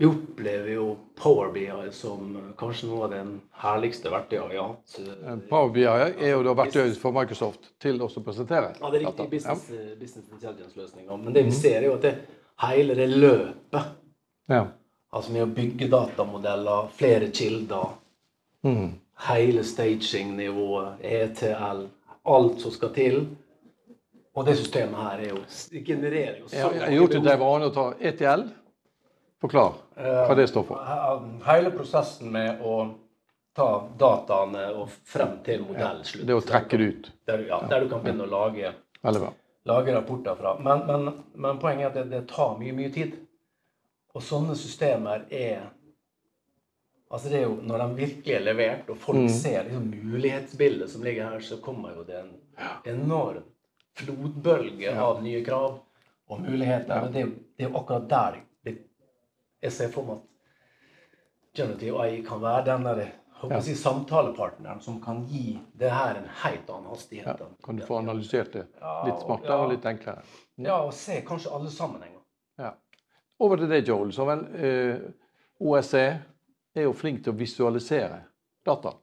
vi 0.00 0.06
opplever 0.06 0.68
jo 0.68 0.96
Power 1.14 1.52
BI 1.52 1.92
som 1.92 2.36
eh, 2.36 2.42
kanskje 2.56 2.86
noe 2.88 3.04
av 3.04 3.10
den 3.12 3.32
herligste 3.60 4.08
verktøyet 4.08 4.46
vi 4.48 4.56
har 4.56 4.68
hatt. 4.70 4.94
eh, 5.02 5.34
Power 5.50 5.72
BI 5.74 5.82
er 5.84 6.30
jo 6.30 6.38
da 6.46 6.54
verktøyet 6.56 6.96
for 6.96 7.12
Microsoft 7.12 7.66
til 7.84 8.00
å 8.00 8.06
presentere. 8.24 8.70
Ja, 8.80 8.88
det 8.88 9.02
er 9.02 9.04
riktig 9.04 9.26
business, 9.34 9.66
ja. 9.68 9.96
business 10.00 10.30
intelligence-løsninger. 10.32 11.18
Men 11.20 11.36
det 11.36 11.42
vi 11.44 11.52
ser, 11.52 11.82
er 11.82 11.90
jo 11.90 11.98
at 11.98 12.06
det, 12.06 12.14
hele 12.64 12.96
det 12.96 13.10
løpet, 13.12 13.90
Ja. 14.48 14.62
altså 15.12 15.34
med 15.36 15.44
å 15.44 15.50
bygge 15.58 15.88
datamodeller, 15.92 16.88
flere 16.96 17.28
kilder, 17.28 17.92
mm. 18.64 18.88
hele 19.26 19.66
staging-nivået, 19.68 21.04
ETL, 21.04 21.84
alt 22.24 22.64
som 22.64 22.72
skal 22.72 22.94
til. 22.96 23.20
Og 24.32 24.48
det 24.48 24.56
systemet 24.56 24.96
her 25.10 25.26
er 25.26 25.28
jo 25.34 25.44
det 25.44 25.84
genererer 25.84 26.40
jo 26.40 26.48
så 26.48 26.56
ja, 26.56 26.72
jeg 26.72 26.86
har 26.86 26.96
gjort 26.96 27.18
det 27.18 27.22
til 27.28 27.38
vane 27.44 27.68
å 27.68 27.76
ta 27.76 27.86
ETL. 28.00 28.48
Forklar 29.40 29.72
hva 29.96 30.34
det 30.36 30.48
står 30.50 30.64
for. 30.68 30.80
Hele 31.46 31.70
prosessen 31.72 32.28
med 32.32 32.60
å 32.60 32.74
ta 33.56 33.68
dataene 33.98 34.66
og 34.76 34.92
frem 35.08 35.38
til 35.44 35.64
modellslutt. 35.66 36.26
Det 36.28 36.36
å 36.36 36.44
trekke 36.44 36.78
det 36.80 36.84
ut. 36.92 37.10
Der, 37.28 37.46
ja, 37.48 37.60
der 37.68 37.84
du 37.84 37.90
kan 37.90 38.04
begynne 38.04 38.28
å 38.28 38.30
lage, 38.30 38.72
lage 39.68 39.96
rapporter 39.96 40.36
fra. 40.38 40.54
Men, 40.60 40.84
men, 40.86 41.12
men 41.34 41.60
poenget 41.62 41.88
er 41.88 41.90
at 41.90 41.98
det, 41.98 42.06
det 42.12 42.22
tar 42.30 42.56
mye, 42.60 42.76
mye 42.76 42.92
tid. 42.94 43.16
Og 44.14 44.24
sånne 44.26 44.56
systemer 44.58 45.28
er 45.30 45.68
Altså 47.10 47.26
det 47.26 47.40
er 47.40 47.48
jo 47.48 47.56
Når 47.66 47.80
de 47.82 47.86
virkelig 47.98 48.34
er 48.36 48.42
levert, 48.44 48.90
og 48.92 48.98
folk 49.02 49.24
ser 49.34 49.64
liksom 49.66 49.88
mulighetsbildet 49.90 50.92
som 50.92 51.02
ligger 51.02 51.32
her, 51.32 51.40
så 51.42 51.56
kommer 51.58 51.96
jo 51.96 52.04
det 52.06 52.20
en 52.20 52.28
enorm 52.92 53.48
flodbølge 53.98 54.92
av 54.94 55.18
nye 55.24 55.40
krav 55.42 55.80
og 56.30 56.44
muligheter. 56.44 57.02
Men 57.02 57.10
det 57.10 57.18
er, 57.18 57.26
jo, 57.26 57.32
det 57.58 57.66
er 57.66 57.68
jo 57.72 57.80
akkurat 57.80 58.06
der 58.12 58.38
jeg 59.62 59.72
ser 59.76 59.90
for 59.92 60.08
meg 60.08 60.20
at 60.20 60.26
Generative 61.56 61.98
AI 62.04 62.20
kan 62.22 62.40
være 62.42 62.64
den 62.68 62.84
der, 62.86 63.08
si, 63.64 63.74
samtalepartneren 63.74 64.80
som 64.80 65.00
kan 65.02 65.24
gi 65.26 65.58
det 65.78 65.90
her 65.90 66.20
en 66.20 66.28
helt 66.44 66.70
annen 66.70 66.92
hastighet. 66.92 67.40
Ja. 67.42 67.48
Kan 67.64 67.80
du 67.80 67.86
få 67.86 67.98
analysert 67.98 68.52
det 68.54 68.66
litt 68.70 69.24
smartere 69.24 69.56
ja. 69.56 69.64
og 69.64 69.72
litt 69.72 69.88
enklere? 69.90 70.22
Ja, 70.60 70.78
og 70.84 70.94
se 70.94 71.18
kanskje 71.26 71.52
alle 71.56 71.72
sammenhenger. 71.74 72.20
Ja. 72.60 72.74
Over 73.42 73.58
til 73.58 73.72
deg, 73.72 73.88
Joel. 73.88 74.12
Så 74.14 74.26
vel, 74.28 74.44
eh, 74.54 75.02
OSE 75.58 76.04
er 76.74 76.86
jo 76.86 76.94
flink 76.94 77.24
til 77.24 77.34
å 77.34 77.40
visualisere 77.40 78.22
data. 78.66 78.94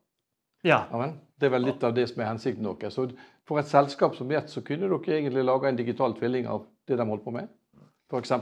Ja. 0.64 0.86
Amen. 0.92 1.18
Det 1.38 1.50
er 1.50 1.54
vel 1.54 1.68
litt 1.68 1.84
av 1.84 1.94
det 1.94 2.08
som 2.10 2.24
er 2.24 2.32
hensikten 2.32 2.66
deres. 2.66 2.96
Så 2.96 3.10
for 3.48 3.60
et 3.60 3.70
selskap 3.70 4.16
som 4.16 4.32
Jet, 4.32 4.50
så 4.50 4.64
kunne 4.66 4.88
dere 4.88 5.20
egentlig 5.20 5.44
lage 5.46 5.70
en 5.70 5.78
digital 5.78 6.16
tvilling 6.18 6.48
av 6.48 6.66
det 6.88 6.98
de 6.98 7.06
holdt 7.06 7.26
på 7.26 7.36
med, 7.36 7.52
f.eks. 8.10 8.34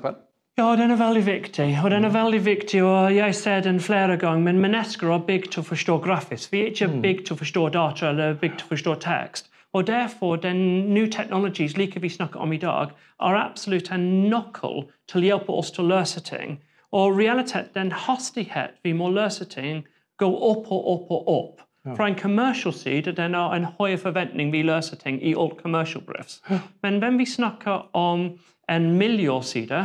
Ja, 0.58 0.76
den 0.76 0.92
er 0.92 0.96
veldig 0.96 1.26
viktig. 1.26 1.66
Og 1.84 1.92
den 1.92 2.06
er 2.08 2.14
veldig 2.14 2.46
viktig, 2.46 2.84
og 2.84 3.16
jeg 3.16 3.36
ser 3.36 3.60
den 3.60 3.80
flere 3.80 4.18
ganger, 4.18 4.44
men 4.44 4.60
mennesker 4.64 5.10
er 5.12 5.26
bygd 5.28 5.50
til 5.52 5.60
å 5.60 5.68
forstå 5.68 5.98
grafisk. 6.06 6.54
Vi 6.54 6.62
er 6.62 6.70
ikke 6.72 6.88
bygd 7.04 7.26
til 7.26 7.36
å 7.36 7.42
forstå 7.42 7.64
data 7.76 8.08
eller 8.10 8.38
bygd 8.40 8.62
til 8.62 8.70
å 8.70 8.72
forstå 8.72 8.94
tekst. 9.04 9.50
Og 9.76 9.88
derfor, 9.88 10.38
den 10.40 10.62
new 10.94 11.10
technologies, 11.12 11.76
like 11.78 12.00
vi 12.00 12.10
snakker 12.10 12.40
om 12.40 12.54
i 12.54 12.58
dag, 12.58 12.94
er 13.20 13.36
absolutt 13.36 13.92
en 13.92 14.30
nøkkel 14.32 14.86
til 15.12 15.20
å 15.20 15.26
hjelpe 15.26 15.58
oss 15.60 15.74
til 15.76 15.84
å 15.84 15.90
løse 15.90 16.24
ting. 16.24 16.62
Og 16.96 17.20
realitet, 17.20 17.74
den 17.76 17.92
hastighet 17.92 18.80
vi 18.84 18.94
må 18.96 19.12
løse 19.12 19.46
ting, 19.52 19.84
går 20.18 20.40
opp 20.52 20.72
og 20.72 20.88
opp 20.94 21.12
og 21.12 21.28
opp. 21.28 21.62
Fra 21.98 22.08
en 22.08 22.16
commercial 22.16 22.74
side 22.74 23.12
den 23.20 23.36
er 23.36 23.52
en 23.54 23.68
høy 23.76 23.98
forventning 24.00 24.56
vi 24.56 24.64
løser 24.64 24.96
ting 25.04 25.20
i 25.20 25.36
alt 25.36 25.60
commercial 25.60 26.02
drifts. 26.08 26.40
Men 26.82 27.04
når 27.04 27.18
vi 27.20 27.26
snakker 27.26 27.90
om 27.94 28.30
en 28.70 28.92
miljøside, 28.98 29.84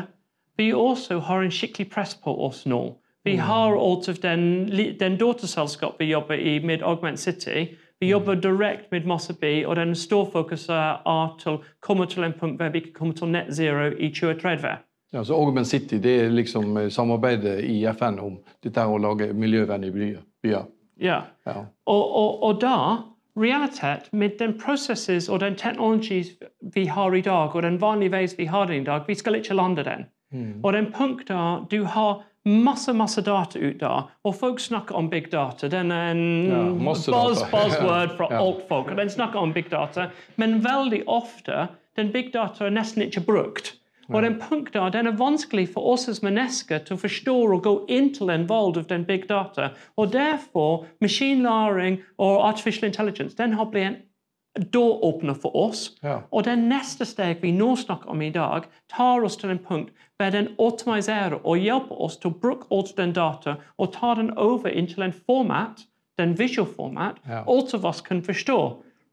vi 0.61 0.73
også 0.76 1.19
har 1.25 1.43
en 1.43 1.55
skikkelig 1.55 1.88
press 1.90 2.14
på 2.21 2.35
oss 2.47 2.67
nå. 2.69 2.83
Vi 3.25 3.37
har 3.37 3.76
altså 3.76 4.12
den, 4.23 4.69
den 5.00 5.17
dataselskap 5.21 6.00
vi 6.00 6.11
jobber 6.12 6.35
i 6.35 6.59
med 6.64 6.83
Augment 6.83 7.21
City. 7.21 7.67
Vi 8.00 8.09
jobber 8.09 8.35
direkte 8.35 8.88
med 8.90 9.07
Masse 9.07 9.35
B, 9.40 9.45
og 9.67 9.76
den 9.76 9.95
store 9.95 10.31
fokuset 10.33 10.76
er 11.07 11.35
til 11.43 11.50
å 11.52 11.61
komme 11.85 12.07
til 12.09 12.25
en 12.25 12.33
punkt 12.33 12.61
hvor 12.61 12.73
vi 12.73 12.81
kan 12.81 12.95
komme 12.97 13.17
til 13.17 13.29
net 13.29 13.52
zero 13.57 13.90
i 13.93 14.09
2030. 14.09 14.79
Ja, 15.12 15.25
så 15.25 15.35
Augment 15.35 15.67
City 15.67 15.99
det 15.99 16.14
er 16.21 16.31
liksom 16.31 16.76
eh, 16.76 16.88
samarbeidet 16.88 17.59
i 17.64 17.83
FN 17.93 18.21
om 18.23 18.38
dette 18.64 18.87
å 18.87 18.99
lage 18.99 19.33
miljøvennlige 19.35 19.93
byer. 19.93 20.23
Ja. 21.00 21.19
Ja. 21.47 21.64
Og, 21.87 22.17
og, 22.23 22.43
og 22.43 22.61
da, 22.62 22.76
realitet, 23.37 24.09
med 24.12 24.38
den 24.38 24.57
prosessen 24.61 25.21
og 25.29 25.40
den 25.40 25.57
teknologien 25.57 26.25
vi 26.75 26.87
har 26.87 27.14
i 27.14 27.21
dag, 27.21 27.57
og 27.57 27.62
den 27.62 27.81
vanlige 27.81 28.12
veien 28.12 28.38
vi 28.38 28.49
har 28.49 28.73
i 28.73 28.81
dag, 28.85 29.05
vi 29.09 29.14
skal 29.14 29.40
ikke 29.40 29.57
lande 29.57 29.85
den. 29.85 30.09
Og 30.63 30.73
den 30.73 30.93
punkt 30.93 31.31
er, 31.31 31.65
du 31.71 31.85
har 31.85 32.23
masse, 32.47 32.93
masse 32.97 33.21
data 33.23 33.59
ut 33.59 33.81
der, 33.81 34.07
og 34.25 34.35
folk 34.35 34.61
snakker 34.61 34.95
om 34.97 35.11
big 35.11 35.31
data. 35.33 35.69
Den 35.69 35.91
er 35.93 36.11
en 36.13 36.47
Ja, 36.49 36.63
buzz, 36.73 37.07
buzzword 37.51 38.17
fra 38.17 38.29
Ja. 38.31 38.39
alt 38.41 38.63
folk. 38.69 38.91
og 38.91 38.97
Den 38.97 39.11
snakker 39.11 39.39
om 39.39 39.53
big 39.53 39.71
data, 39.71 40.09
men 40.37 40.63
veldig 40.65 41.03
ofte 41.07 41.69
den 41.97 42.13
big 42.13 42.33
data 42.33 42.65
er 42.65 42.71
nesten 42.71 43.03
ikke 43.03 43.21
brukt. 43.27 43.77
Og 44.13 44.23
den 44.23 44.41
punkt 44.41 44.75
er, 44.75 44.89
den 44.91 45.07
er 45.07 45.13
vanskelig 45.13 45.69
for 45.73 45.93
oss 45.93 46.09
som 46.17 46.27
mennesker 46.35 46.79
til 46.79 46.97
å 46.97 47.01
forstå 47.01 47.53
og 47.55 47.63
gå 47.63 47.75
inn 47.89 48.13
til 48.15 48.31
en 48.31 48.49
vold 48.49 48.77
av 48.79 48.89
den 48.89 49.05
big 49.05 49.29
data. 49.29 49.69
Og 49.97 50.11
derfor, 50.13 50.85
maskinlæring 51.01 52.01
og 52.19 52.49
artificial 52.49 52.89
intelligence 52.89 53.37
den 53.37 53.53
har 53.53 53.65
blitt 53.71 53.87
en 53.87 53.97
døråpner 54.59 55.35
for 55.38 55.54
oss. 55.57 55.97
Ja. 56.02 56.21
Og 56.33 56.45
det 56.45 56.57
neste 56.59 57.07
steg 57.07 57.42
vi 57.42 57.52
nå 57.54 57.76
snakker 57.78 58.11
om 58.11 58.23
i 58.23 58.30
dag, 58.35 58.66
tar 58.90 59.25
oss 59.25 59.37
til 59.40 59.50
en 59.54 59.59
punkt 59.62 59.92
hvor 60.19 60.30
den 60.35 60.50
optimiserer 60.61 61.38
og 61.47 61.59
hjelper 61.62 62.00
oss 62.04 62.19
til 62.21 62.30
å 62.33 62.38
bruke 62.42 62.66
alt 62.75 62.97
den 62.99 63.12
data 63.16 63.57
og 63.78 63.92
ta 63.95 64.14
den 64.19 64.33
over 64.37 64.69
inn 64.73 64.90
til 64.90 65.07
en 65.07 65.14
format, 65.14 65.87
den 66.19 66.35
visual 66.38 66.66
format, 66.76 67.16
Ja. 67.28 67.45
alt 67.49 67.75
av 67.75 67.85
oss 67.87 68.00
kan 68.00 68.23
forstå. 68.23 68.59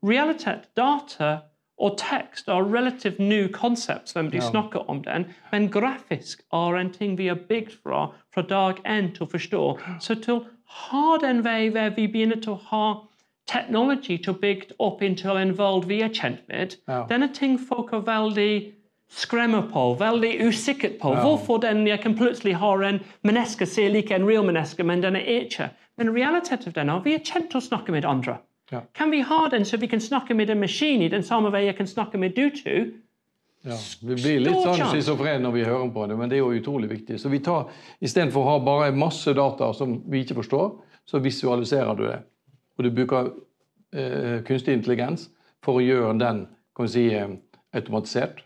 Realitet, 0.03 0.67
data 0.75 1.41
og 1.79 1.97
tekst 1.97 2.47
er 2.49 2.65
relativt 2.73 3.19
nye 3.19 3.47
concepts 3.53 4.15
når 4.15 4.31
de 4.31 4.41
snakker 4.41 4.89
om 4.89 5.01
den, 5.05 5.25
men 5.51 5.69
grafisk 5.69 6.41
er 6.53 6.75
en 6.79 6.89
ting 6.91 7.15
vi 7.17 7.27
er 7.29 7.35
bygd 7.35 7.71
fra 7.83 8.07
fra 8.33 8.41
dag 8.41 8.81
én 8.85 9.13
til 9.15 9.25
å 9.25 9.29
forstå. 9.31 9.61
Så 10.01 10.15
til 10.21 10.33
å 10.35 10.45
ha 10.65 11.17
den 11.21 11.43
vei 11.45 11.69
hvor 11.69 11.93
vi 11.95 12.07
begynner 12.07 12.41
til 12.41 12.53
å 12.53 12.61
ha 12.71 13.01
technology 13.47 14.17
to 14.17 14.33
å 14.33 14.39
bygge 14.41 14.75
opp 14.79 15.01
inntil 15.01 15.39
en 15.39 15.53
verden 15.57 15.87
vi 15.89 16.01
er 16.03 16.09
kjent 16.09 16.39
Ja. 16.87 17.05
denne 17.09 17.33
ting 17.33 17.57
folk 17.57 17.93
er 17.93 18.01
veldig 18.01 18.73
skremmer 19.09 19.61
på, 19.71 19.97
veldig 19.97 20.33
usikker 20.47 20.99
på. 20.99 21.13
Hvorfor 21.15 21.61
den 21.61 21.87
jeg 21.87 22.01
kan 22.01 22.15
plutselig 22.15 22.57
ha 22.59 22.73
en 22.83 22.99
menneske 23.23 23.65
ser 23.65 23.89
like 23.89 24.11
en 24.11 24.27
real 24.27 24.43
menneske, 24.43 24.83
men 24.83 25.01
den 25.01 25.15
er 25.15 25.45
ikke. 25.45 25.69
Men 25.97 26.13
realiteten 26.13 26.67
av 26.67 26.73
den 26.73 26.89
er 26.89 26.99
vi 27.05 27.15
er 27.15 27.23
kjent 27.23 27.49
til 27.51 27.61
å 27.61 27.63
snakke 27.63 27.91
med 27.91 28.05
andre. 28.05 28.37
Ja. 28.71 28.81
Kan 28.93 29.11
vi 29.11 29.21
ha 29.21 29.47
den 29.49 29.63
så 29.65 29.77
vi 29.79 29.87
kan 29.87 29.99
snakke 29.99 30.35
med 30.35 30.49
en 30.49 30.59
maskin 30.59 31.01
i 31.01 31.07
den 31.07 31.23
samme 31.23 31.51
vei 31.51 31.65
jeg 31.65 31.77
kan 31.77 31.87
snakke 31.87 32.19
med 32.19 32.35
du 32.35 32.49
to? 32.49 32.91
Ja, 33.67 33.77
vi 34.01 34.15
blir 34.15 34.41
litt 34.43 34.59
sånn 34.63 34.91
schizofrene 34.91 35.41
når 35.43 35.55
vi 35.55 35.63
hører 35.65 35.87
på 35.91 36.07
det, 36.07 36.17
men 36.19 36.29
det 36.29 36.37
er 36.37 36.43
jo 36.43 36.59
utrolig 36.59 36.89
viktig. 36.91 37.17
Så 37.19 37.31
vi 37.31 37.39
tar, 37.43 37.71
istedenfor 38.03 38.43
å 38.43 38.51
ha 38.51 38.57
bare 38.63 38.91
masse 38.95 39.33
data 39.35 39.71
som 39.75 39.97
vi 40.11 40.21
ikke 40.23 40.37
forstår, 40.41 40.75
så 41.07 41.19
visualiserer 41.23 41.95
du 41.97 42.03
det. 42.05 42.19
Og 42.77 42.85
du 42.85 42.91
bruker 42.93 43.31
eh, 43.93 44.43
kunstig 44.45 44.75
intelligens 44.77 45.27
for 45.65 45.79
å 45.79 45.85
gjøre 45.85 46.17
den 46.21 46.45
kan 46.77 46.87
vi 46.87 46.93
si, 46.93 47.05
eh, 47.15 47.33
automatisert. 47.73 48.43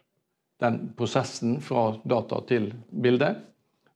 Den 0.61 0.93
prosessen 0.97 1.59
fra 1.61 1.97
data 2.05 2.39
til 2.47 2.71
bilde. 2.91 3.33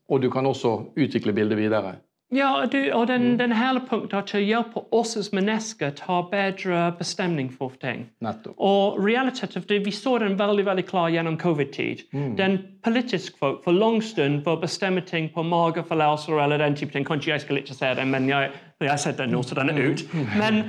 Og 0.09 0.21
du 0.21 0.29
kan 0.33 0.45
også 0.45 0.91
utvikle 0.97 1.33
bildet 1.33 1.57
videre. 1.57 1.95
Ja, 2.33 2.61
og 2.61 2.71
du, 2.71 2.91
og 2.93 3.07
den, 3.07 3.39
den 3.39 3.51
hele 3.53 3.79
punktet 3.89 4.13
er 4.17 4.23
til 4.25 4.39
å 4.39 4.45
hjelpe 4.45 4.81
oss 4.97 5.11
som 5.13 5.35
mennesker 5.37 5.91
ha 6.07 6.21
bedre 6.31 6.87
bestemning 6.97 7.51
for 7.53 7.75
ting. 7.81 8.07
Nettopp. 8.25 8.55
Og 8.57 8.97
realiteten 9.05 9.85
Vi 9.85 9.91
så 9.91 10.17
den 10.17 10.39
veldig 10.39 10.65
veldig 10.65 10.85
klar 10.85 11.09
gjennom 11.09 11.37
covid-tid. 11.37 12.01
Den 12.37 12.57
politisk 12.83 13.37
folk 13.39 13.63
for 13.63 13.71
lang 13.71 14.01
stund 14.03 14.43
bør 14.43 14.55
bestemme 14.61 15.01
ting 15.01 15.29
på 15.33 15.43
mageforlauser 15.43 16.41
eller 16.43 16.57
den 16.57 16.75
type 16.75 16.91
ting. 16.91 17.05
Kanskje 17.05 17.31
jeg 17.31 17.41
skal 17.41 17.57
ikke 17.57 17.73
se 17.73 17.93
det, 17.95 18.07
men 18.07 18.29
jeg, 18.29 18.51
jeg 18.81 18.89
har 18.89 18.97
sett 18.97 19.17
den 19.17 19.29
nå, 19.29 19.43
så 19.43 19.55
den 19.55 19.69
er 19.69 19.85
ut. 19.91 20.03
Men 20.37 20.63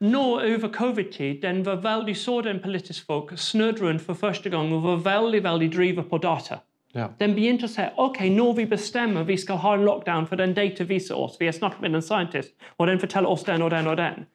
nå 0.00 0.24
over 0.40 0.68
covid-tid 0.68 1.42
den 1.42 1.64
var 1.66 1.82
veldig 1.82 2.16
så 2.16 2.40
den 2.40 2.60
politisk 2.64 3.06
folk 3.06 3.32
snudd 3.36 3.80
rundt 3.82 4.00
for 4.00 4.14
første 4.14 4.50
gang 4.50 4.72
og 4.72 4.82
var 4.82 5.04
veldig 5.04 5.44
veldig 5.44 5.72
drevet 5.74 6.10
på 6.10 6.18
data. 6.18 6.62
Ja. 6.98 7.08
Den 7.20 7.36
begynte 7.36 7.68
å 7.68 7.70
si 7.70 7.84
ok, 7.96 8.24
når 8.34 8.56
vi 8.58 8.66
bestemmer 8.66 9.26
vi 9.28 9.36
skal 9.38 9.60
ha 9.62 9.76
en 9.76 9.86
lockdown, 9.86 10.26
for 10.26 10.40
den 10.40 10.56
data 10.56 10.86
viser 10.88 11.18
oss, 11.18 11.36
vi 11.38 11.46
har 11.46 11.54
snakket 11.54 11.84
med 11.84 11.94
en 11.94 12.02
scientist, 12.02 12.56
og 12.78 12.90
den 12.90 12.98
forteller 12.98 13.30
oss 13.30 13.46
den 13.46 13.62
og 13.62 13.70
den 13.70 13.86
og 13.86 13.96
den. 14.00 14.26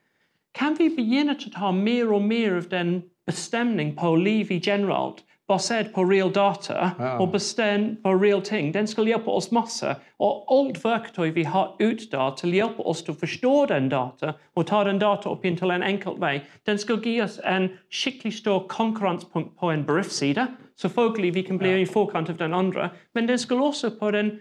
Kan 0.55 0.77
vi 0.77 0.87
begynne 0.93 1.35
å 1.35 1.51
ta 1.51 1.73
mer 1.75 2.13
og 2.13 2.23
mer 2.23 2.61
av 2.61 2.69
den 2.71 3.01
bestemning 3.27 3.95
på 3.97 4.15
liv 4.15 4.51
i 4.51 4.61
generelt, 4.63 5.23
basert 5.47 5.91
på 5.93 6.05
real 6.07 6.31
data 6.31 6.93
og 7.19 7.33
bestemt 7.33 7.99
på 8.03 8.13
real 8.15 8.41
ting, 8.41 8.71
den 8.73 8.87
skal 8.87 9.09
hjelpe 9.09 9.31
oss 9.31 9.51
masse. 9.51 9.95
Og 10.23 10.45
alt 10.53 10.79
verktøy 10.83 11.33
vi 11.35 11.43
har 11.43 11.73
ut 11.81 12.05
da 12.11 12.29
til 12.37 12.53
å 12.53 12.59
hjelpe 12.61 12.85
oss 12.87 13.03
til 13.03 13.15
å 13.15 13.19
forstå 13.19 13.53
den 13.73 13.89
data 13.91 14.37
og 14.55 14.67
ta 14.69 14.83
den 14.87 15.01
data 15.03 15.33
opp 15.33 15.43
inn 15.45 15.59
til 15.59 15.73
en 15.75 15.83
enkelt 15.83 16.21
vei, 16.23 16.37
den 16.65 16.79
skal 16.79 17.01
gi 17.03 17.19
oss 17.25 17.39
en 17.43 17.73
skikkelig 17.91 18.37
stor 18.39 18.63
konkurransepunkt 18.71 19.57
på 19.59 19.73
en 19.73 19.83
bedriftsside. 19.87 20.47
Selvfølgelig 20.81 21.35
vi 21.35 21.41
kan 21.41 21.57
bli 21.57 21.81
i 21.81 21.85
forkant 21.85 22.29
av 22.29 22.37
den 22.37 22.53
andre, 22.53 22.89
men 23.13 23.27
den 23.27 23.37
skal 23.37 23.61
også 23.61 23.93
på 23.99 24.11
den 24.11 24.31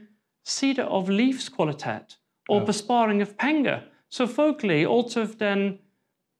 side 0.46 0.84
av 0.84 1.10
livskvalitet 1.10 2.18
og 2.48 2.66
besparing 2.66 3.22
av 3.22 3.34
penger. 3.38 3.84
Selvfølgelig 4.10 4.86
alt 4.88 5.16
av 5.16 5.36
den 5.38 5.66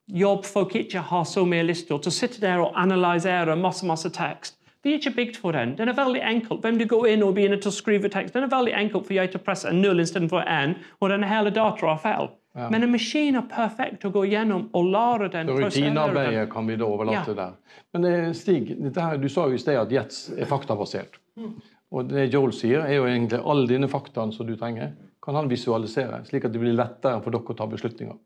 jobb 0.09 0.45
folk 0.45 0.75
ikke 0.77 1.05
har 1.13 1.25
så 1.25 1.45
mye 1.45 1.63
lyst 1.63 1.87
til, 1.87 2.01
til 2.03 2.13
å 2.13 2.17
sitte 2.17 2.43
der 2.43 2.61
og 2.61 2.75
analysere 2.77 3.57
masse, 3.57 3.87
masse 3.87 4.11
tekst. 4.11 4.59
Vi 4.83 4.91
er 4.91 4.99
ikke 4.99 5.15
bygd 5.15 5.37
for 5.39 5.55
den. 5.55 5.77
Den 5.79 5.89
er 5.89 5.95
veldig 5.95 6.23
enkel. 6.27 6.59
Hvem 6.59 6.79
du 6.79 6.89
går 6.91 7.07
inn 7.13 7.23
og 7.23 7.37
begynner 7.37 7.61
til 7.63 7.71
å 7.71 7.77
skrive 7.77 8.11
tekst, 8.11 8.35
den 8.35 8.43
er 8.43 8.51
veldig 8.51 8.75
enkel 8.75 9.05
for 9.05 9.15
jeg 9.15 9.31
til 9.31 9.39
å 9.39 9.45
presse 9.47 9.71
en 9.71 9.79
null 9.79 10.03
istedenfor 10.03 10.43
en, 10.43 10.75
og 10.99 11.13
den 11.13 11.27
hele 11.31 11.53
data 11.55 11.93
er 11.93 12.01
feil. 12.03 12.33
Ja. 12.53 12.69
Men 12.71 12.85
en 12.85 12.91
maskin 12.93 13.37
er 13.39 13.47
perfekt 13.49 14.03
å 14.05 14.11
gå 14.13 14.27
gjennom 14.29 14.67
og 14.77 14.89
lære 14.93 15.31
den. 15.33 15.53
Rutinearbeidet 15.57 16.51
kan 16.53 16.67
vi 16.69 16.77
da 16.77 16.85
overlate 16.85 17.33
ja. 17.33 17.37
der. 17.39 17.79
Men 17.97 18.09
eh, 18.11 18.27
Stig, 18.37 18.75
her, 18.97 19.17
du 19.21 19.29
sa 19.33 19.47
jo 19.49 19.57
i 19.57 19.63
sted 19.63 19.79
at 19.81 19.93
Jets 19.93 20.27
er 20.37 20.51
faktabasert. 20.51 21.17
Mm. 21.41 21.55
Og 21.93 22.13
det 22.13 22.27
Joel 22.33 22.53
sier, 22.57 22.85
er 22.85 22.99
jo 22.99 23.09
egentlig 23.09 23.41
alle 23.41 23.65
dine 23.69 23.89
faktaene 23.89 24.37
som 24.37 24.49
du 24.49 24.53
trenger, 24.61 24.93
kan 25.23 25.37
han 25.39 25.49
visualisere, 25.49 26.23
slik 26.29 26.45
at 26.49 26.53
det 26.53 26.61
blir 26.61 26.77
lettere 26.77 27.21
for 27.25 27.33
dere 27.33 27.55
å 27.55 27.57
ta 27.57 27.69
beslutninger. 27.71 28.17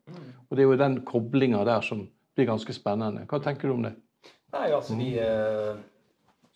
Og 0.46 0.56
Det 0.56 0.62
er 0.62 0.70
jo 0.70 0.78
den 0.80 1.00
koblinga 1.06 1.62
der 1.68 1.84
som 1.86 2.06
blir 2.34 2.48
ganske 2.48 2.74
spennende. 2.74 3.26
Hva 3.30 3.42
tenker 3.42 3.68
du 3.68 3.76
om 3.76 3.86
det? 3.86 3.94
Nei, 4.54 4.70
altså 4.72 4.96
vi, 4.98 5.12
eh, 5.20 5.76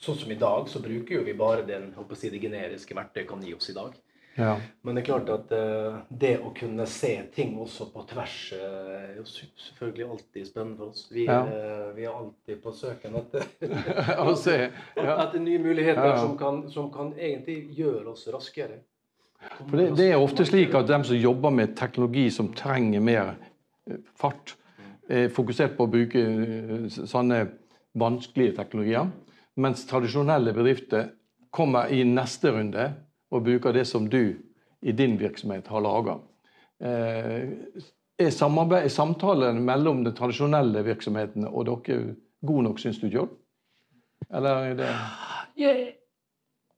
Sånn 0.01 0.17
som 0.17 0.31
i 0.33 0.39
dag, 0.41 0.65
så 0.65 0.81
bruker 0.81 1.19
jo 1.19 1.25
vi 1.27 1.35
bare 1.37 1.61
den, 1.69 1.91
si, 2.17 2.31
det 2.33 2.39
generiske 2.41 2.95
verktøyet 2.97 3.27
kan 3.29 3.43
gi 3.45 3.53
oss 3.53 3.69
i 3.69 3.75
dag. 3.77 3.93
Ja. 4.41 4.57
Men 4.83 4.97
det 4.97 5.03
er 5.03 5.07
klart 5.07 5.31
at 5.33 5.51
uh, 5.53 5.99
det 6.09 6.33
å 6.41 6.53
kunne 6.57 6.87
se 6.89 7.13
ting 7.35 7.53
også 7.61 7.91
på 7.93 8.05
tvers 8.09 8.37
uh, 8.57 8.93
er 8.97 9.19
jo 9.19 9.25
selvfølgelig 9.29 10.07
alltid 10.15 10.47
spennende 10.49 10.79
for 10.79 10.95
oss. 10.95 11.03
Vi, 11.13 11.27
ja. 11.29 11.41
uh, 11.45 11.91
vi 11.97 12.07
er 12.07 12.15
alltid 12.15 12.63
på 12.63 12.73
søken 12.77 13.19
etter, 13.21 13.45
etter 15.25 15.45
nye 15.45 15.61
muligheter 15.63 16.17
som 16.17 16.37
kan, 16.41 16.63
som, 16.73 16.89
kan, 16.95 17.13
egentlig 17.19 17.59
gjøre 17.77 18.15
oss 18.15 18.25
raskere. 18.33 18.81
For 19.59 19.77
det, 19.77 19.91
det, 19.99 20.11
er 20.13 20.21
ofte 20.21 20.45
slik 20.49 20.75
at 20.77 20.89
de 20.89 21.01
som 21.09 21.17
jobber 21.17 21.53
med 21.55 21.77
teknologi 21.77 22.27
som 22.33 22.51
trenger 22.57 23.05
mer 23.05 23.35
fart, 24.21 24.57
er 25.11 25.31
fokusert 25.33 25.77
på 25.79 25.87
å 25.87 25.91
bruke 25.91 26.25
sånne 26.89 27.45
vanskelige 27.99 28.55
teknologier. 28.61 29.09
Mens 29.61 29.83
tradisjonelle 29.89 30.53
bedrifter 30.55 31.09
kommer 31.51 31.91
i 31.93 32.05
neste 32.07 32.53
runde 32.55 32.85
og 33.31 33.45
bruker 33.47 33.73
det 33.73 33.87
som 33.87 34.09
du 34.11 34.35
i 34.83 34.93
din 34.93 35.19
virksomhet 35.21 35.69
har 35.69 35.85
laga. 35.85 36.19
Eh, 36.81 37.51
er, 38.21 38.75
er 38.81 38.89
samtalen 38.89 39.63
mellom 39.65 40.05
den 40.05 40.17
tradisjonelle 40.17 40.85
virksomheten 40.85 41.47
og 41.49 41.67
dere 41.69 42.15
god 42.47 42.63
nok, 42.69 42.81
syns 42.81 43.01
du, 43.01 43.07
John? 43.07 43.31
Eller 44.31 44.71
er 44.71 44.75
det 44.79 44.91
jeg, 45.61 45.93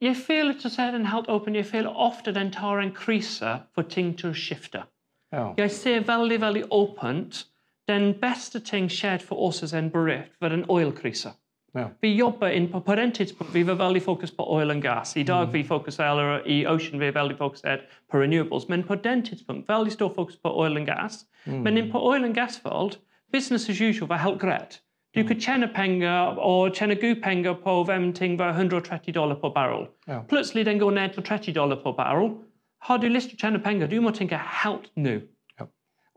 jeg 0.03 0.17
føler 0.17 0.57
til 0.59 0.67
å 0.67 0.75
si 0.75 0.89
den 0.95 1.07
helt 1.07 1.29
åpen, 1.31 1.55
jeg 1.55 1.69
føler 1.69 1.95
ofte 1.95 2.35
den 2.35 2.51
tar 2.55 2.81
en 2.83 2.95
krise 2.95 3.59
for 3.75 3.87
ting 3.87 4.15
til 4.19 4.33
å 4.33 4.39
skifte. 4.39 4.85
Ja. 5.33 5.53
Jeg 5.59 5.71
ser 5.71 6.07
veldig 6.09 6.41
veldig 6.43 6.65
åpent 6.75 7.45
den 7.89 8.13
beste 8.21 8.61
ting 8.61 8.91
skjedde 8.91 9.27
for 9.27 9.43
oss 9.43 9.63
som 9.63 9.79
en 9.79 9.91
bedrift, 9.91 10.35
var 10.41 10.55
en 10.55 10.67
oil-krise. 10.71 11.33
Ja. 11.75 11.87
Vi 12.01 12.17
jobber 12.17 12.49
inn 12.49 12.69
på, 12.73 12.81
på 12.81 12.95
den 12.95 13.13
tidspunkt 13.13 13.55
vi 13.55 13.63
var 13.67 13.75
veldig 13.75 14.03
fokusert 14.03 14.37
på 14.37 14.45
oil 14.55 14.71
and 14.71 14.83
gas. 14.83 15.17
I 15.17 15.23
dag 15.23 15.47
mm. 15.47 15.53
vi 15.53 15.63
fokuserer 15.65 16.43
i 16.47 16.67
Ocean 16.67 17.01
vi 17.01 17.07
er 17.07 17.13
veldig 17.17 17.39
fokusert 17.39 17.81
på 18.11 18.21
renewables. 18.21 18.69
Men 18.69 18.83
på 18.83 18.95
den 18.95 19.23
tidspunkt 19.23 19.69
veldig 19.69 19.93
stor 19.93 20.13
fokus 20.15 20.37
på 20.37 20.53
oil 20.61 20.77
and 20.77 20.87
gas. 20.87 21.27
Mm. 21.47 21.63
Men 21.63 21.91
på 21.91 22.09
oil 22.09 22.25
and 22.25 22.35
gas-felt 22.35 22.99
business 23.33 23.69
as 23.69 23.81
usual 23.81 24.09
var 24.09 24.17
helt 24.17 24.41
greit. 24.41 24.83
Du 25.15 25.21
mm. 25.21 25.27
kunne 25.29 25.41
tjene 25.41 25.69
penger 25.75 26.39
og 26.39 26.75
tjene 26.75 26.95
gode 26.95 27.21
penger 27.23 27.53
på 27.65 27.85
hvem 27.85 28.13
ting 28.13 28.39
var 28.39 28.51
130 28.51 29.15
dollar 29.15 29.35
på 29.35 29.49
barrel. 29.49 29.87
Ja. 30.09 30.21
Plutselig 30.29 30.67
den 30.67 30.79
går 30.79 30.91
ned 30.91 31.09
til 31.09 31.23
30 31.23 31.53
dollar 31.55 31.77
på 31.83 31.93
barrel. 31.93 32.31
Har 32.83 32.97
du 32.97 33.09
lyst 33.09 33.31
til 33.31 33.37
å 33.37 33.41
tjene 33.47 33.59
penger, 33.59 33.87
du 33.87 34.01
må 34.01 34.11
tenke 34.11 34.37
helt 34.63 34.91
nå. 34.97 35.21
Ja. 35.61 35.67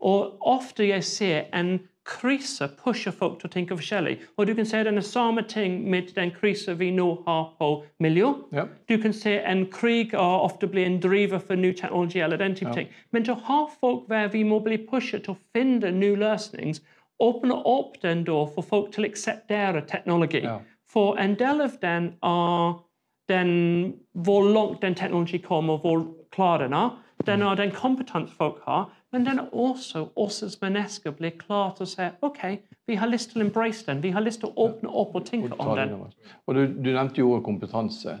Og 0.00 0.36
ofte 0.40 0.88
jeg 0.88 1.04
ser 1.04 1.44
en 1.54 1.78
krise 2.06 2.68
pusher 2.78 3.12
folk 3.12 3.40
til 3.40 3.48
å 3.48 3.52
tenke 3.52 3.76
forskjellig. 3.76 4.16
Og 4.38 4.46
du 4.46 4.54
kan 4.54 4.68
se 4.68 4.82
den 4.86 5.02
samme 5.02 5.42
ting 5.48 5.78
med 5.90 6.12
den 6.14 6.30
krisen 6.34 6.78
vi 6.78 6.90
nå 6.94 7.06
har 7.26 7.48
på 7.58 7.70
miljø. 8.02 8.32
Ja. 8.54 8.66
Du 8.88 8.96
kan 9.02 9.12
se 9.12 9.38
en 9.42 9.66
krig 9.72 10.14
og 10.14 10.46
ofte 10.46 10.70
bli 10.70 10.84
en 10.86 11.00
driver 11.02 11.42
for 11.42 11.58
ny 11.58 11.72
teknologi. 11.72 12.20
eller 12.20 12.36
den 12.36 12.54
type 12.54 12.70
ja. 12.70 12.74
ting. 12.74 12.88
Men 13.10 13.24
til 13.24 13.34
å 13.34 13.42
ha 13.48 13.60
folk 13.80 14.08
der 14.08 14.28
vi 14.28 14.44
må 14.44 14.60
bli 14.60 14.78
pushet 14.78 15.24
til 15.24 15.34
å 15.34 15.40
finne 15.52 15.90
nye 15.90 16.16
løsninger, 16.16 16.80
åpne 17.22 17.54
opp 17.64 18.00
den 18.02 18.24
da 18.24 18.44
for 18.54 18.62
folk 18.62 18.92
til 18.92 19.04
å 19.04 19.10
akseptere 19.10 19.82
teknologi. 19.88 20.44
Ja. 20.44 20.60
For 20.88 21.16
en 21.18 21.34
del 21.34 21.60
av 21.60 21.78
den 21.82 22.12
er 22.22 22.76
den, 23.28 23.94
hvor 24.12 24.46
langt 24.46 24.82
den 24.82 24.94
teknologi 24.94 25.38
kommer, 25.38 25.80
hvor 25.82 26.06
klar 26.30 26.62
den 26.62 26.72
er. 26.72 26.94
Den 27.26 27.42
er 27.42 27.54
den 27.54 27.72
kompetanse 27.74 28.34
folk 28.36 28.60
har, 28.66 28.92
men 29.14 29.24
den 29.24 29.38
er 29.38 29.52
også 29.54 30.08
oss 30.18 30.40
som 30.42 30.64
mennesker 30.66 31.14
blir 31.16 31.36
klar 31.38 31.76
til 31.76 31.86
å 31.86 31.90
si 31.90 32.08
OK, 32.26 32.40
vi 32.90 32.96
har 32.98 33.10
lyst 33.10 33.32
til 33.32 33.42
å 33.42 33.46
embrace 33.46 33.86
den. 33.86 34.02
Vi 34.02 34.10
har 34.14 34.24
lyst 34.24 34.42
til 34.42 34.50
å 34.50 34.66
åpne 34.66 34.90
opp 34.90 35.14
og 35.16 35.28
tenke 35.28 35.54
om 35.62 35.76
den. 35.78 35.94
Og 36.44 36.58
du, 36.58 36.64
du 36.74 36.90
nevnte 36.90 37.22
jo 37.22 37.36
kompetanse. 37.46 38.18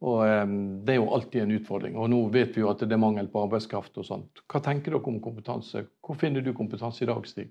og 0.00 0.22
um, 0.22 0.54
Det 0.86 0.94
er 0.94 1.00
jo 1.00 1.10
alltid 1.16 1.42
en 1.42 1.56
utfordring. 1.58 1.98
og 1.98 2.10
Nå 2.14 2.22
vet 2.34 2.54
vi 2.54 2.62
jo 2.62 2.70
at 2.70 2.84
det 2.84 2.94
er 2.94 3.02
mangel 3.02 3.30
på 3.32 3.42
arbeidskraft. 3.48 3.98
og 3.98 4.06
sånt. 4.06 4.44
Hva 4.46 4.62
tenker 4.64 4.94
dere 4.94 5.10
om 5.10 5.20
kompetanse? 5.22 5.84
Hvor 6.06 6.18
finner 6.20 6.44
du 6.44 6.52
kompetanse 6.54 7.04
i 7.04 7.10
dag, 7.10 7.26
Stig? 7.26 7.50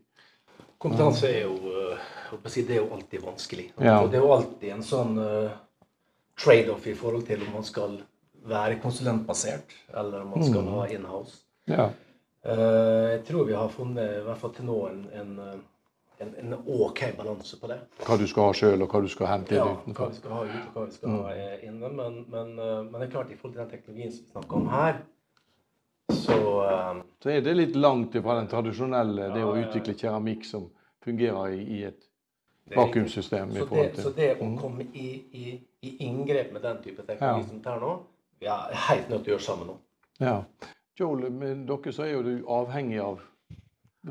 Kompetanse 0.77 1.27
er 1.27 1.43
jo, 1.43 1.55
uh, 1.67 2.41
si, 2.47 2.63
det 2.63 2.77
er 2.77 2.83
jo 2.85 2.91
alltid 2.95 3.23
vanskelig. 3.25 3.69
Ja. 3.81 3.99
Det 4.07 4.19
er 4.19 4.23
jo 4.23 4.33
alltid 4.33 4.73
en 4.77 4.85
sånn 4.85 5.15
uh, 5.19 5.55
trade-off 6.39 6.87
i 6.87 6.95
forhold 6.95 7.27
til 7.27 7.43
om 7.43 7.55
man 7.59 7.67
skal 7.67 7.99
være 8.47 8.79
konsulentbasert, 8.79 9.73
eller 9.91 10.21
om 10.23 10.35
man 10.37 10.45
skal 10.45 10.61
mm. 10.63 10.75
ha 10.75 10.83
inhouse. 10.93 11.41
Ja. 11.67 11.89
Eh, 12.43 13.09
jeg 13.11 13.25
tror 13.27 13.45
vi 13.45 13.53
har 13.57 13.69
funnet, 13.73 14.19
i 14.19 14.23
hvert 14.27 14.39
fall 14.41 14.53
til 14.55 14.67
nå, 14.69 14.77
en, 14.87 15.03
en, 15.19 15.59
en, 16.23 16.33
en 16.43 16.55
OK 16.77 17.03
balanse 17.17 17.59
på 17.59 17.69
det. 17.71 17.79
Hva 18.05 18.17
du 18.19 18.25
skal 18.29 18.49
ha 18.49 18.55
sjøl, 18.61 18.85
og 18.85 18.93
hva 18.93 19.03
du 19.03 19.09
skal 19.11 19.31
hente 19.33 19.57
inn 19.57 19.61
ja, 19.63 19.75
utenfor? 19.75 19.99
Hva 19.99 20.09
vi 20.09 20.21
skal 20.21 20.35
ha 20.35 20.41
ute, 20.45 20.63
og 20.63 20.77
hva 20.77 20.87
vi 20.87 20.97
skal 20.97 21.13
mm. 21.13 21.19
ha 21.19 21.35
eh, 21.35 21.67
inne. 21.67 21.93
Men, 21.99 22.17
men, 22.31 22.55
eh, 22.55 22.81
men, 22.87 22.97
det 22.99 23.07
er 23.09 23.13
klart, 23.15 23.31
i 23.31 23.39
forhold 23.39 23.57
til 23.57 23.63
den 23.63 23.71
teknologien 23.75 24.13
som 24.15 24.25
vi 24.25 24.35
snakker 24.35 24.59
om 24.61 24.73
her, 24.73 24.99
så 26.07 26.35
Så 27.19 27.29
er 27.33 27.41
det 27.43 27.53
litt 27.57 27.75
langt 27.75 28.13
fra 28.23 28.37
den 28.37 28.47
tradisjonelle, 28.47 29.27
ja, 29.27 29.33
det 29.35 29.43
å 29.43 29.55
utvikle 29.59 29.95
keramikk 29.97 30.45
som 30.47 30.69
fungerer 31.03 31.57
i, 31.57 31.63
i 31.77 31.81
et 31.89 32.07
vakuumsystem. 32.75 33.51
Så 33.51 33.65
det, 33.71 34.01
så 34.01 34.13
det 34.15 34.29
å 34.37 34.47
mm. 34.47 34.55
komme 34.61 34.87
i, 34.93 35.07
i, 35.31 35.57
i, 35.81 35.93
inngrep 36.07 36.53
med 36.55 36.63
den 36.63 36.79
type 36.83 37.03
teknologi 37.03 37.43
ja. 37.43 37.49
som 37.49 37.61
det 37.63 37.73
er 37.73 37.83
nå, 37.83 37.93
vi 38.39 38.49
er 38.53 38.81
helt 38.87 39.11
nødt 39.11 39.23
til 39.25 39.33
å 39.33 39.35
gjøre 39.35 39.47
sammen 39.47 39.71
nå. 39.71 39.77
Ja. 40.23 40.35
Joel, 40.99 41.31
med 41.31 41.67
dere 41.69 41.93
så 41.93 42.05
er 42.07 42.15
jo 42.15 42.23
du 42.25 42.35
avhengig 42.49 42.99
av 43.03 43.21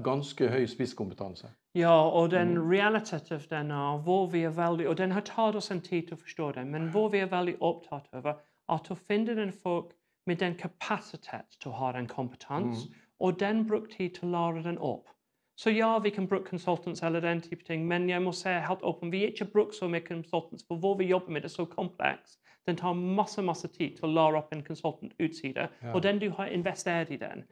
ganske 0.04 0.48
høy 0.52 0.66
spisskompetanse. 0.70 1.50
Ja, 1.76 2.08
og 2.08 2.30
den 2.30 2.54
mm. 2.54 2.68
realiteten 2.70 3.40
den 3.50 3.70
er 3.70 3.98
hvor 4.04 4.26
vi 4.32 4.44
er 4.48 4.54
veldig, 4.56 4.88
og 4.88 4.96
den 4.98 5.12
har 5.12 5.24
tatt 5.26 5.56
oss 5.56 5.70
en 5.70 5.82
tid 5.84 6.08
til 6.08 6.16
å 6.16 6.22
forstå 6.22 6.52
den, 6.56 6.70
men 6.70 6.88
hvor 6.94 7.10
vi 7.12 7.20
er 7.24 7.32
veldig 7.32 7.56
opptatt 7.60 8.06
over 8.16 8.38
at 8.72 8.90
å 8.90 8.96
finne 8.96 9.34
den 9.36 9.52
folk 9.52 9.92
med 10.26 10.40
den 10.40 10.56
kapasitet 10.58 11.58
til 11.60 11.70
å 11.70 11.76
ha 11.80 11.92
den 11.92 12.08
kompetanse, 12.10 12.88
mm. 12.88 13.04
og 13.20 13.38
den 13.40 13.66
bruke 13.68 13.92
tid 13.92 14.16
til 14.16 14.28
å 14.28 14.32
lære 14.32 14.64
den 14.70 14.78
opp. 14.78 15.12
Så 15.56 15.72
ja, 15.72 15.98
vi 15.98 16.10
kan 16.10 16.28
bruke 16.28 16.50
consultants 16.50 17.02
eller 17.02 17.20
den 17.20 17.40
type 17.40 17.64
ting, 17.64 17.86
men 17.88 18.08
jeg 18.10 18.22
må 18.22 18.32
si 18.36 18.52
helt 18.52 18.82
åpen, 18.84 19.12
vi 19.12 19.22
har 19.24 19.32
ikke 19.32 19.52
brukt 19.52 19.76
så 19.76 19.88
mye 19.88 20.04
consultants, 20.04 20.66
for 20.68 20.80
hvor 20.80 20.98
vi 20.98 21.08
jobber 21.08 21.32
med 21.32 21.46
det 21.46 21.52
er 21.52 21.56
så 21.56 21.64
komplekst. 21.64 22.40
Den 22.66 22.76
tar 22.76 22.94
masse 22.94 23.42
masse 23.42 23.68
tid 23.68 23.96
til 23.96 24.08
å 24.08 24.12
lære 24.12 24.40
opp 24.40 24.52
en 24.52 24.64
konsultant 24.66 25.12
utside, 25.22 25.68
ja. 25.82 25.92
og 25.94 26.02
den 26.02 26.18
du 26.18 26.30
har 26.34 26.50
investert 26.50 27.12
i 27.14 27.18
den. 27.20 27.44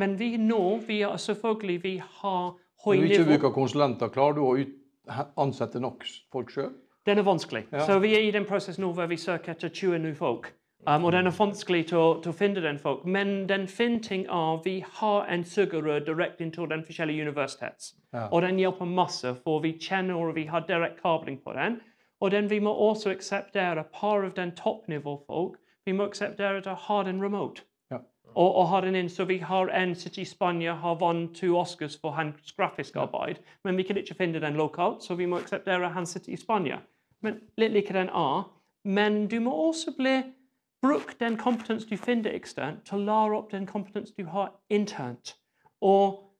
Men 0.00 0.18
vi 0.18 0.36
nå, 0.40 0.80
vi 0.86 1.02
er 1.04 1.16
selvfølgelig 1.16 1.82
vi 1.82 1.98
har 2.00 2.54
høy 2.84 2.96
Når 2.96 3.02
du 3.02 3.12
ikke 3.12 3.28
bruker 3.34 3.52
konsulenter, 3.52 4.08
klarer 4.08 4.38
du 4.38 4.42
å 4.46 4.54
ansette 5.36 5.80
nok 5.80 6.06
folk 6.32 6.50
sjøl? 6.50 6.72
Den 7.06 7.18
er 7.18 7.26
vanskelig. 7.26 7.66
Ja. 7.72 7.86
Så 7.86 7.98
vi 7.98 8.14
er 8.14 8.24
i 8.24 8.30
den 8.30 8.46
prosessen 8.48 8.84
nå 8.84 8.92
hvor 8.96 9.10
vi 9.10 9.18
søker 9.18 9.52
etter 9.52 9.68
20 9.68 9.98
nye 10.06 10.16
folk. 10.16 10.52
Um, 10.86 11.04
og 11.04 11.12
den 11.12 11.26
er 11.26 11.34
vanskelig 11.36 11.84
til 11.92 12.22
til 12.22 12.32
å, 12.32 12.34
finne 12.34 12.62
den 12.62 12.78
folk. 12.78 13.04
Men 13.04 13.46
den 13.48 13.68
finner 13.68 14.00
ting 14.02 14.24
av 14.30 14.64
vi 14.64 14.80
har 14.98 15.28
en 15.30 15.44
sugerør 15.44 16.00
direkte 16.06 16.42
inn 16.42 16.50
til 16.50 16.66
den 16.70 16.82
forskjellige 16.86 17.22
universitets. 17.22 17.94
Ja. 18.12 18.26
Og 18.30 18.42
den 18.42 18.58
hjelper 18.58 18.84
masse, 18.84 19.34
for 19.44 19.62
vi 19.62 19.76
kjenner 19.78 20.18
og 20.18 20.34
vi 20.34 20.46
har 20.46 20.66
direkte 20.66 21.02
kabling 21.02 21.38
på 21.44 21.54
den. 21.54 21.80
Og 22.22 22.30
den 22.30 22.50
vi 22.50 22.58
må 22.62 22.70
også 22.70 23.10
akseptere 23.10 23.82
par 23.94 24.22
av 24.22 24.30
den 24.36 24.52
toppnivåfolk. 24.54 25.56
Vi 25.84 25.92
må 25.92 26.04
akseptere 26.06 26.62
å 26.70 26.74
ha 26.84 27.02
den 27.02 27.18
remote. 27.22 27.64
Ja. 27.90 27.98
och, 28.34 28.58
och 28.58 28.66
har 28.66 28.82
den 28.82 28.94
in 28.96 29.10
så 29.10 29.24
vi 29.24 29.38
har 29.38 29.68
en 29.68 29.94
sitter 29.96 30.22
i 30.22 30.24
Spanien 30.24 30.76
har 30.76 30.94
vunnit 30.96 31.34
två 31.34 31.46
Oscars 31.46 32.00
för 32.00 32.08
hans 32.08 32.52
grafiska 32.56 33.00
arbete. 33.00 33.40
Men 33.64 33.76
vi 33.76 33.84
kan 33.84 33.98
inte 33.98 34.14
finna 34.14 34.38
den 34.38 34.54
lokalt 34.54 35.02
så 35.02 35.14
vi 35.14 35.26
måste 35.26 35.44
acceptera 35.44 35.86
att 35.86 35.92
han 35.92 36.06
sitter 36.06 36.32
i 36.32 36.36
Spanien. 36.36 36.78
Men 37.20 37.40
lite 37.56 37.74
lika 37.74 37.92
den 37.92 38.08
är. 38.08 38.44
Men 38.84 39.28
du 39.28 39.40
må 39.40 39.68
också 39.68 39.92
bli 39.96 40.22
bruk 40.82 41.18
den 41.18 41.36
kompetens 41.36 41.86
du 41.86 41.96
finner 41.96 42.30
externt 42.30 42.84
till 42.84 42.94
att 42.94 43.00
lära 43.00 43.38
upp 43.38 43.50
den 43.50 43.66
kompetens 43.66 44.14
du 44.14 44.24
har 44.24 44.52
internt. 44.68 45.36
Och 45.80 46.36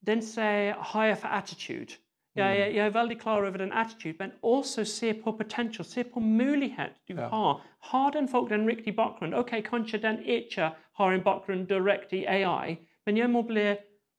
den 0.00 0.22
säger 0.22 0.74
higher 0.92 1.14
for 1.14 1.28
attitude. 1.28 1.92
Jeg, 2.36 2.60
er- 2.60 2.70
jeg 2.74 2.86
er 2.86 2.90
veldig 2.90 3.18
klar 3.20 3.38
over 3.46 3.58
den 3.58 3.72
attitude, 3.72 4.16
men 4.18 4.32
også 4.42 4.84
se 4.84 5.12
på 5.14 5.32
potential, 5.38 5.84
se 5.84 6.04
på 6.04 6.20
mulighet 6.20 6.92
du 7.08 7.14
har. 7.16 7.60
Har 7.90 8.10
den 8.10 8.28
folk 8.28 8.48
den 8.50 8.66
riktige 8.68 8.96
bakgrunn? 8.96 9.34
Ok, 9.34 9.50
kanskje 9.64 9.98
den 10.02 10.18
ikke 10.24 10.70
har 10.98 11.12
en 11.12 11.20
bakgrunn 11.22 11.66
direkte 11.66 12.16
i 12.16 12.24
AI, 12.26 12.76
men 13.06 13.16
jeg 13.16 13.30
må 13.30 13.42
bli 13.42 13.76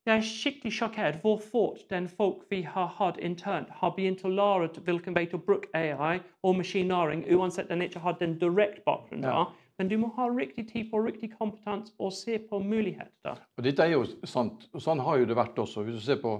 jeg 0.07 0.17
er 0.17 0.21
skikkelig 0.21 0.71
sjokkert 0.73 1.15
hvor 1.23 1.39
fort 1.41 1.79
den 1.89 2.07
folk 2.07 2.43
vi 2.51 2.61
har 2.61 2.87
hatt 2.99 3.17
internt, 3.17 3.69
har 3.81 3.89
begynt 3.95 4.21
å 4.23 4.29
lære 4.29 4.67
hvilken 4.85 5.15
vei 5.15 5.25
til 5.25 5.39
å 5.39 5.45
bruke 5.45 5.67
AI 5.73 6.19
og 6.43 6.55
maskinlæring, 6.59 7.23
uansett 7.33 7.67
den 7.69 7.81
ikke 7.81 7.99
har 8.03 8.13
den 8.19 8.37
direkte 8.39 8.81
bakgrunnen. 8.85 9.21
da. 9.25 9.45
Men 9.79 9.87
du 9.89 9.97
må 9.97 10.11
ha 10.15 10.27
riktig 10.29 10.67
tid 10.71 10.91
på 10.91 11.01
riktig 11.07 11.31
kompetanse 11.39 11.91
og 11.99 12.13
se 12.13 12.37
på 12.37 12.59
muligheter. 12.59 13.41
Og 13.57 13.63
dette 13.63 13.79
er 13.83 13.91
jo 13.95 14.05
sant. 14.23 14.69
Sånn 14.77 14.99
har 15.03 15.17
jo 15.17 15.25
det 15.25 15.35
vært 15.35 15.55
også. 15.57 15.83
Hvis 15.83 15.95
du 15.95 16.01
ser 16.05 16.21
på 16.21 16.35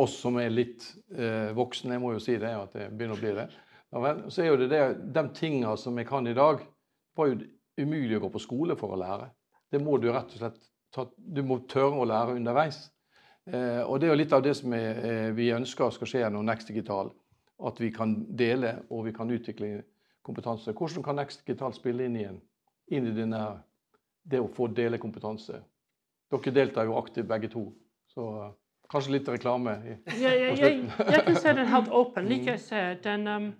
oss 0.00 0.16
som 0.20 0.38
er 0.40 0.52
litt 0.52 0.86
eh, 1.14 1.52
voksne, 1.54 1.94
jeg 1.94 2.02
må 2.02 2.14
jo 2.14 2.22
si 2.22 2.36
det, 2.40 2.50
at 2.50 2.74
det 2.74 2.88
begynner 2.92 3.18
å 3.18 3.22
bli 3.22 3.34
det, 3.36 3.48
ja, 3.94 4.00
vel, 4.02 4.22
så 4.32 4.42
er 4.42 4.50
jo 4.50 4.58
det 4.58 4.70
det, 4.72 4.82
de 5.14 5.24
tingene 5.36 5.76
som 5.78 5.98
jeg 6.00 6.08
kan 6.08 6.26
i 6.26 6.34
dag, 6.36 6.64
var 7.14 7.30
jo 7.30 7.38
umulig 7.78 8.18
å 8.18 8.24
gå 8.24 8.30
på 8.34 8.42
skole 8.42 8.76
for 8.78 8.94
å 8.94 8.98
lære. 8.98 9.28
Det 9.70 9.78
må 9.82 9.98
du 10.02 10.08
rett 10.10 10.32
og 10.34 10.40
slett 10.40 10.58
ta, 10.94 11.06
du 11.14 11.42
må 11.46 11.60
tørre 11.70 12.02
å 12.02 12.08
lære 12.08 12.34
underveis. 12.38 12.80
Eh, 13.46 13.82
og 13.82 14.00
det 14.00 14.08
er 14.08 14.14
jo 14.14 14.18
litt 14.18 14.34
av 14.34 14.42
det 14.42 14.54
som 14.58 14.72
er, 14.74 14.98
eh, 15.04 15.30
vi 15.36 15.52
ønsker 15.54 15.92
skal 15.94 16.10
skje 16.10 16.24
gjennom 16.24 16.46
Next 16.46 16.70
Digital. 16.70 17.12
At 17.64 17.78
vi 17.78 17.92
kan 17.94 18.16
dele 18.34 18.80
og 18.90 19.04
vi 19.06 19.12
kan 19.14 19.30
utvikle 19.30 19.84
kompetanse. 20.26 20.74
Hvordan 20.74 21.04
kan 21.06 21.18
Next 21.20 21.44
Digital 21.44 21.74
spille 21.76 22.08
inn 22.08 22.18
igjen? 22.18 22.42
inn 22.92 23.06
i 23.08 23.14
denne, 23.16 23.62
det 24.22 24.40
å 24.42 24.50
få 24.52 24.68
dele 24.68 24.98
kompetanse? 25.00 25.62
Dere 26.32 26.52
deltar 26.52 26.88
jo 26.88 26.98
aktivt 26.98 27.28
begge 27.30 27.48
to. 27.52 27.68
Så 28.10 28.26
kanskje 28.90 29.12
litt 29.12 29.28
reklame. 29.28 29.70
I, 29.84 29.96
Ja, 30.20 30.32
ja, 30.32 30.54
jeg, 30.54 30.90
jeg 30.98 31.22
kan 31.24 31.36
se 31.36 31.54
den 31.54 31.66
helt 31.66 31.88
åpen. 31.90 32.28
Like 32.28 32.50
jeg 32.50 32.60
ser, 32.60 32.94
den 33.04 33.28
um, 33.28 33.52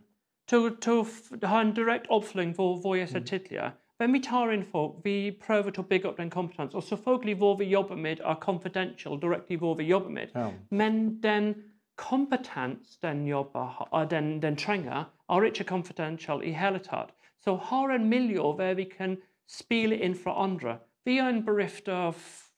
til, 0.49 0.77
til 0.81 1.05
ha 1.49 1.61
en 1.61 1.75
direkte 1.75 2.11
oppfølging 2.11 2.55
hvor, 2.55 2.77
hvor 2.81 2.95
jeg 2.95 3.09
sa 3.09 3.19
tidligere. 3.19 3.73
Hvem 3.99 4.13
vi 4.13 4.21
tar 4.23 4.51
inn 4.51 4.65
folk, 4.67 4.97
vi 5.05 5.31
prøver 5.47 5.79
å 5.79 5.85
bygge 5.87 6.09
opp 6.09 6.17
den 6.19 6.31
kompetansen. 6.31 6.77
Og 6.77 6.83
selvfølgelig 6.83 7.37
hvor 7.39 7.57
vi 7.59 7.65
jobber 7.71 7.97
med, 7.97 8.21
er 8.21 8.41
confidential 8.43 9.21
direkte 9.23 9.57
hvor 9.57 9.77
vi 9.79 9.85
jobber 9.85 10.11
med. 10.11 10.35
Ja. 10.35 10.51
Men 10.71 11.23
den 11.23 11.55
kompetens 11.97 12.99
den 13.03 13.27
jobber, 13.27 13.87
uh, 13.93 14.03
den, 14.11 14.43
den 14.43 14.57
trenger, 14.57 15.05
er 15.31 15.47
ikke 15.47 15.65
confidential 15.65 16.43
i 16.43 16.51
hele 16.51 16.79
tatt. 16.79 17.15
Så 17.45 17.55
har 17.57 17.95
en 17.95 18.09
miljø 18.09 18.41
hvor 18.41 18.75
vi 18.75 18.85
kan 18.85 19.17
spille 19.49 19.97
inn 19.97 20.15
fra 20.15 20.43
andre. 20.43 20.79
Vi 21.05 21.19
er 21.19 21.29
en 21.29 21.45
bedrift 21.45 21.89
av 21.89 22.17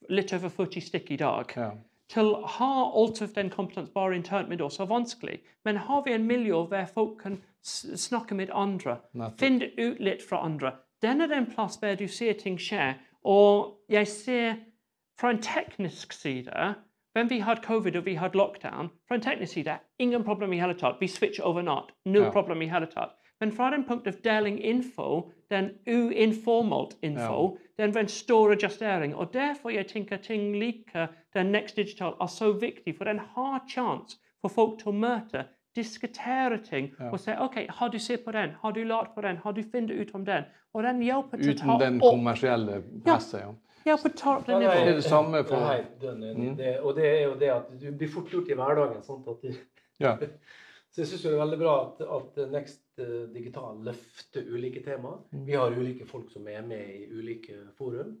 litt 0.09 0.33
over 0.33 0.49
40 0.49 0.81
stykker 0.81 1.13
i 1.13 1.19
dag 1.19 1.53
ja. 1.55 1.71
Til 2.09 2.23
å 2.35 2.45
ha 2.47 2.69
alt 3.01 3.21
av 3.21 3.33
den 3.35 3.49
kompetansen 3.49 3.93
bare 3.93 4.15
internt 4.15 4.49
med 4.49 4.61
oss 4.61 4.79
er 4.79 4.85
vanskelig. 4.87 5.39
Men 5.65 5.75
har 5.77 6.01
vi 6.05 6.13
en 6.13 6.27
miljø 6.27 6.63
hvor 6.67 6.85
folk 6.93 7.17
kan 7.21 7.41
s- 7.65 7.85
snakke 8.07 8.35
med 8.35 8.49
andre, 8.53 8.97
Nettopp. 9.13 9.39
finne 9.39 9.69
ut 9.77 9.99
litt 9.99 10.21
fra 10.23 10.37
andre, 10.45 10.71
den 11.01 11.21
er 11.21 11.27
den 11.27 11.45
plass 11.45 11.77
hvor 11.77 11.95
du 11.95 12.07
ser 12.07 12.33
ting 12.33 12.57
skje. 12.57 12.95
Og 13.25 13.75
jeg 13.89 14.07
ser 14.07 14.55
fra 15.19 15.29
en 15.29 15.41
teknisk 15.41 16.13
side 16.13 16.75
When 17.15 17.29
vi 17.29 17.39
hadde 17.39 17.61
covid 17.63 17.95
og 17.95 18.05
vi 18.05 18.13
hadde 18.13 18.37
lockdown, 18.37 18.91
fra 19.07 19.15
en 19.15 19.21
teknisk 19.21 19.53
side, 19.53 19.79
ingen 19.99 20.23
problem 20.23 20.53
i 20.53 20.59
hele 20.59 20.75
tatt. 20.77 20.99
Vi 20.99 21.07
switcher 21.07 21.43
over 21.43 21.61
natt. 21.63 21.89
No 22.05 22.19
Ja. 22.25 22.29
problem 22.31 22.61
i 22.61 22.67
hele 22.67 22.85
tatt. 22.85 23.09
Men 23.39 23.51
fra 23.51 23.69
den 23.69 23.83
punkt 23.85 24.07
av 24.07 24.13
deling 24.23 24.59
info, 24.59 25.31
den 25.49 25.69
uinformalt 25.85 26.97
info, 27.01 27.57
den 27.77 27.93
var 27.93 28.01
en 28.01 28.07
stor 28.07 28.51
adjustering. 28.51 29.15
Og 29.15 29.33
derfor 29.33 29.69
jeg 29.69 29.87
tenker 29.87 30.17
ting 30.17 30.55
like 30.59 31.07
den 31.33 31.51
Next 31.51 31.75
Digital 31.75 32.15
er 32.21 32.27
så 32.27 32.51
viktig, 32.51 32.97
for 32.97 33.05
den 33.05 33.19
har 33.19 33.61
chans 33.69 34.17
for 34.41 34.49
folk 34.49 34.79
til 34.79 34.89
å 34.89 34.97
møte, 34.97 35.45
diskutere 35.77 36.57
ting 36.65 36.89
og 37.11 37.19
si 37.21 37.35
OK, 37.37 37.59
har 37.69 37.89
du 37.93 37.99
sett 38.01 38.25
på 38.25 38.33
den? 38.33 38.55
Har 38.61 38.73
du 38.73 38.81
lært 38.83 39.13
på 39.15 39.21
den? 39.21 39.37
Har 39.43 39.53
du 39.53 39.61
funnet 39.63 39.93
ut 39.93 40.15
om 40.15 40.25
den? 40.25 40.49
Og 40.73 40.83
den 40.83 41.01
hjelper 41.05 41.37
til 41.37 41.51
å 41.51 41.55
Uten 41.55 41.67
ta 41.67 41.77
den 41.83 41.99
kommersielle 42.01 42.81
presset. 43.05 43.41
Ja. 43.41 43.53
opp 43.93 44.47
det 44.47 44.55
er 44.67 44.95
det 44.97 45.03
samme 45.05 45.43
for 45.47 45.63
helt 45.69 45.93
dønn 46.01 46.23
enig. 46.31 46.55
Det, 46.57 46.73
og 46.81 46.95
det 46.97 47.05
er 47.07 47.21
jo 47.23 47.35
det 47.39 47.51
at 47.53 47.69
du 47.79 47.91
blir 47.91 48.09
fort 48.11 48.33
gjort 48.33 48.49
i 48.49 48.57
hverdagen. 48.57 49.03
sånn 49.05 49.21
At 49.29 49.45
du, 49.45 49.53
ja. 50.03 50.17
så 50.97 51.03
jeg 51.03 51.09
syns 51.11 51.23
det 51.27 51.29
er 51.29 51.41
veldig 51.43 51.57
bra 51.61 51.73
at, 51.83 51.99
at 52.09 52.37
Next 52.49 53.03
eh, 53.03 53.27
Digital 53.29 53.83
løfter 53.85 54.47
ulike 54.49 54.81
temaer. 54.81 55.19
Vi 55.45 55.53
har 55.53 55.75
ulike 55.77 56.07
folk 56.09 56.31
som 56.33 56.47
er 56.49 56.63
med 56.65 56.89
i 56.89 57.03
ulike 57.13 57.59
forum. 57.77 58.15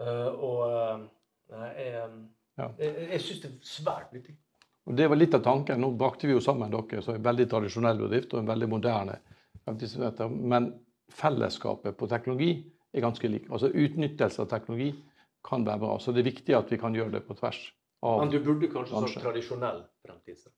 Eh, 0.00 0.30
og 0.40 0.62
eh, 0.70 1.02
jeg, 1.52 2.00
jeg, 2.80 2.94
jeg 3.10 3.20
syns 3.26 3.44
det 3.44 3.50
er 3.50 3.68
svært 3.68 4.16
nyttig. 4.16 4.38
Og 4.88 4.96
Det 4.96 5.10
var 5.12 5.20
litt 5.20 5.36
av 5.36 5.44
tanken. 5.44 5.84
Nå 5.84 5.92
brakte 6.00 6.30
vi 6.30 6.32
jo 6.32 6.40
sammen 6.40 6.72
dere 6.72 7.04
som 7.04 7.12
er 7.12 7.20
en 7.20 7.28
veldig 7.28 7.48
tradisjonell 7.52 8.00
bedrift 8.06 8.32
og 8.32 8.40
en 8.40 8.50
veldig 8.54 8.72
moderne. 8.72 9.20
Men 9.68 10.72
fellesskapet 11.12 12.00
på 12.00 12.08
teknologi 12.08 12.52
er 12.96 13.04
ganske 13.04 13.28
lik. 13.28 13.50
Altså 13.52 13.68
Utnyttelse 13.68 14.46
av 14.46 14.48
teknologi 14.48 14.94
kan 15.44 15.68
være 15.68 15.84
bra. 15.84 15.98
Så 16.00 16.16
det 16.16 16.24
er 16.24 16.32
viktig 16.32 16.56
at 16.56 16.72
vi 16.72 16.80
kan 16.80 16.96
gjøre 16.96 17.18
det 17.18 17.26
på 17.28 17.36
tvers 17.36 17.66
av 18.00 18.22
Men 18.24 18.32
du 18.32 18.40
burde 18.40 18.72
Kanskje. 18.72 19.08
sagt 19.10 19.26
tradisjonell 19.26 19.84
fremtidsrett. 20.06 20.56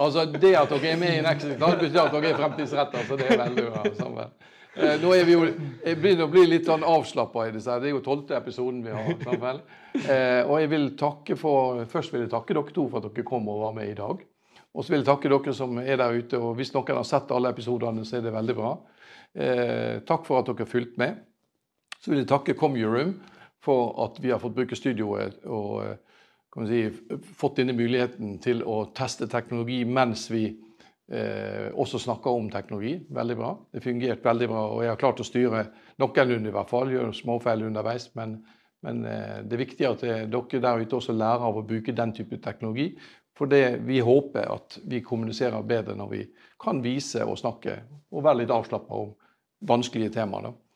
Altså, 0.00 0.24
det 0.24 0.54
at 0.56 0.70
dere 0.72 0.94
er 0.94 0.96
med 0.96 1.18
i 1.18 1.20
Digital, 1.20 1.74
betyr 1.80 2.00
at 2.00 2.14
dere 2.14 2.30
er 2.30 2.38
fremtidsretta. 2.38 3.02
Så 3.04 3.18
det 3.20 3.26
er 3.28 3.42
veldig 3.42 3.64
bra. 3.66 3.82
sammen. 3.98 4.30
Eh, 4.78 4.96
nå 5.02 5.10
er 5.12 5.24
vi 5.26 5.34
jo, 5.34 5.42
Jeg 5.84 5.98
begynner 6.00 6.24
å 6.24 6.32
bli 6.32 6.46
litt 6.48 6.68
sånn 6.70 6.86
avslappa 6.86 7.48
i 7.48 7.52
disse. 7.52 7.76
Det 7.82 7.90
er 7.90 7.96
jo 7.96 8.02
tolvte 8.06 8.38
episoden 8.38 8.80
vi 8.86 8.94
har. 8.96 9.10
sammen. 9.26 9.60
Eh, 10.00 10.42
og 10.46 10.60
jeg 10.62 10.70
vil 10.72 10.86
takke 10.96 11.36
for, 11.36 11.84
Først 11.90 12.14
vil 12.14 12.24
jeg 12.24 12.32
takke 12.32 12.56
dere 12.56 12.72
to 12.72 12.86
for 12.88 13.02
at 13.02 13.10
dere 13.10 13.26
kom 13.28 13.48
og 13.52 13.64
var 13.66 13.74
med 13.76 13.90
i 13.90 13.98
dag. 13.98 14.22
Og 14.70 14.86
så 14.86 14.94
vil 14.94 15.02
jeg 15.02 15.10
takke 15.10 15.32
dere 15.32 15.54
som 15.56 15.76
er 15.82 16.00
der 16.00 16.16
ute. 16.16 16.38
og 16.38 16.54
Hvis 16.56 16.72
noen 16.72 16.96
har 17.02 17.08
sett 17.08 17.34
alle 17.34 17.52
episodene, 17.52 18.06
så 18.06 18.16
er 18.16 18.24
det 18.24 18.32
veldig 18.32 18.56
bra. 18.56 18.72
Eh, 19.34 20.00
takk 20.08 20.24
for 20.24 20.40
at 20.40 20.48
dere 20.48 20.64
har 20.64 20.70
fulgt 20.70 20.96
med. 21.02 21.20
Så 22.00 22.14
vil 22.14 22.22
jeg 22.22 22.30
takke 22.30 22.56
Comeuroom 22.56 23.18
for 23.64 23.92
at 24.04 24.20
vi 24.22 24.30
har 24.32 24.40
fått 24.40 24.56
bruke 24.56 24.78
studioet 24.78 25.44
og 25.46 25.84
eh, 25.84 26.66
si, 26.68 26.82
fått 27.36 27.60
denne 27.60 27.76
muligheten 27.76 28.38
til 28.42 28.64
å 28.66 28.82
teste 28.96 29.28
teknologi 29.30 29.82
mens 29.84 30.26
vi 30.32 30.46
eh, 30.48 31.68
også 31.74 32.00
snakker 32.00 32.30
om 32.30 32.50
teknologi. 32.50 32.96
Veldig 33.08 33.36
bra. 33.36 33.52
Det 33.72 33.84
fungerte 33.84 34.28
veldig 34.28 34.48
bra, 34.50 34.64
og 34.74 34.82
jeg 34.84 34.92
har 34.94 35.02
klart 35.02 35.22
å 35.22 35.28
styre 35.28 35.66
noenlunde 36.00 36.50
i 36.50 36.56
hvert 36.56 36.72
fall. 36.72 36.92
Gjør 36.92 37.14
småfeil 37.16 37.66
underveis, 37.68 38.10
men, 38.18 38.38
men 38.86 39.04
eh, 39.06 39.38
det 39.44 39.56
er 39.56 39.64
viktig 39.64 39.88
at 39.88 40.04
eh, 40.06 40.26
dere 40.30 40.62
der 40.66 40.84
ute 40.84 41.00
også 41.00 41.16
lærer 41.16 41.48
av 41.50 41.60
å 41.60 41.66
bruke 41.66 41.96
den 41.96 42.14
type 42.16 42.40
teknologi. 42.42 42.92
For 43.36 43.48
det, 43.48 43.80
vi 43.88 44.02
håper 44.04 44.50
at 44.52 44.80
vi 44.90 45.00
kommuniserer 45.04 45.62
bedre 45.64 45.94
når 45.96 46.10
vi 46.12 46.24
kan 46.60 46.82
vise 46.84 47.24
og 47.24 47.38
snakke 47.40 47.78
og 48.10 48.24
være 48.26 48.42
litt 48.42 48.52
avslappa 48.52 48.98
om 49.06 49.14
vanskelige 49.68 50.12
temaer. 50.18 50.50
da. 50.50 50.69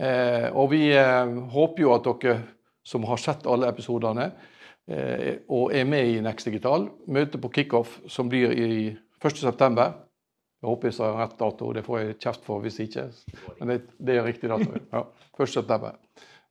Eh, 0.00 0.48
og 0.50 0.70
vi 0.72 0.88
eh, 0.96 1.36
håper 1.54 1.84
jo 1.84 1.94
at 1.94 2.08
dere 2.08 2.38
som 2.84 3.06
har 3.08 3.20
sett 3.22 3.46
alle 3.48 3.70
episodene 3.70 4.26
eh, 4.90 5.44
og 5.48 5.72
er 5.72 5.86
med 5.88 6.10
i 6.10 6.20
Next 6.24 6.48
Digital, 6.50 6.88
møter 7.06 7.40
på 7.40 7.52
kickoff 7.54 8.00
som 8.10 8.28
blir 8.28 8.52
i 8.52 8.90
1.9. 9.24 9.86
Jeg 10.64 10.70
håper 10.70 10.88
jeg 10.88 10.96
sa 10.96 11.10
rett 11.18 11.38
dato, 11.40 11.72
det 11.76 11.84
får 11.84 12.00
jeg 12.00 12.20
kjeft 12.20 12.46
for 12.46 12.64
hvis 12.64 12.80
ikke. 12.84 13.08
Men 13.60 13.72
det, 13.72 13.80
det 14.00 14.16
er 14.16 14.24
riktig 14.26 14.50
dato. 14.52 14.80
ja. 14.94 15.04
1.9. 15.38 15.92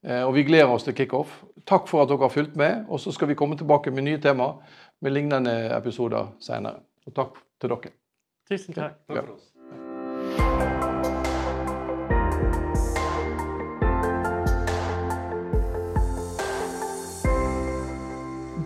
Eh, 0.04 0.24
og 0.24 0.34
vi 0.36 0.44
gleder 0.44 0.72
oss 0.74 0.84
til 0.84 0.96
kickoff. 0.98 1.42
Takk 1.66 1.88
for 1.88 2.04
at 2.04 2.12
dere 2.12 2.26
har 2.26 2.34
fulgt 2.34 2.58
med. 2.60 2.86
Og 2.90 3.00
så 3.00 3.14
skal 3.16 3.32
vi 3.32 3.38
komme 3.40 3.58
tilbake 3.58 3.92
med 3.92 4.08
nye 4.10 4.22
tema 4.22 4.54
med 5.02 5.16
lignende 5.16 5.56
episoder 5.78 6.34
senere. 6.44 6.84
Og 7.08 7.16
takk 7.16 7.42
til 7.62 7.76
dere. 7.76 7.96
Tusen 8.50 8.78
takk. 8.78 9.00
Ja. 9.10 10.73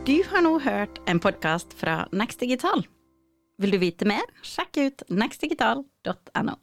Du 0.08 0.22
har 0.24 0.40
nå 0.40 0.54
hørt 0.64 1.02
en 1.12 1.20
podkast 1.20 1.74
fra 1.76 2.06
Next 2.16 2.40
Digital. 2.40 2.86
Vil 3.60 3.74
du 3.74 3.78
vite 3.82 4.08
mer, 4.08 4.24
sjekk 4.40 4.78
ut 4.80 5.04
nextdigital.no. 5.12 6.54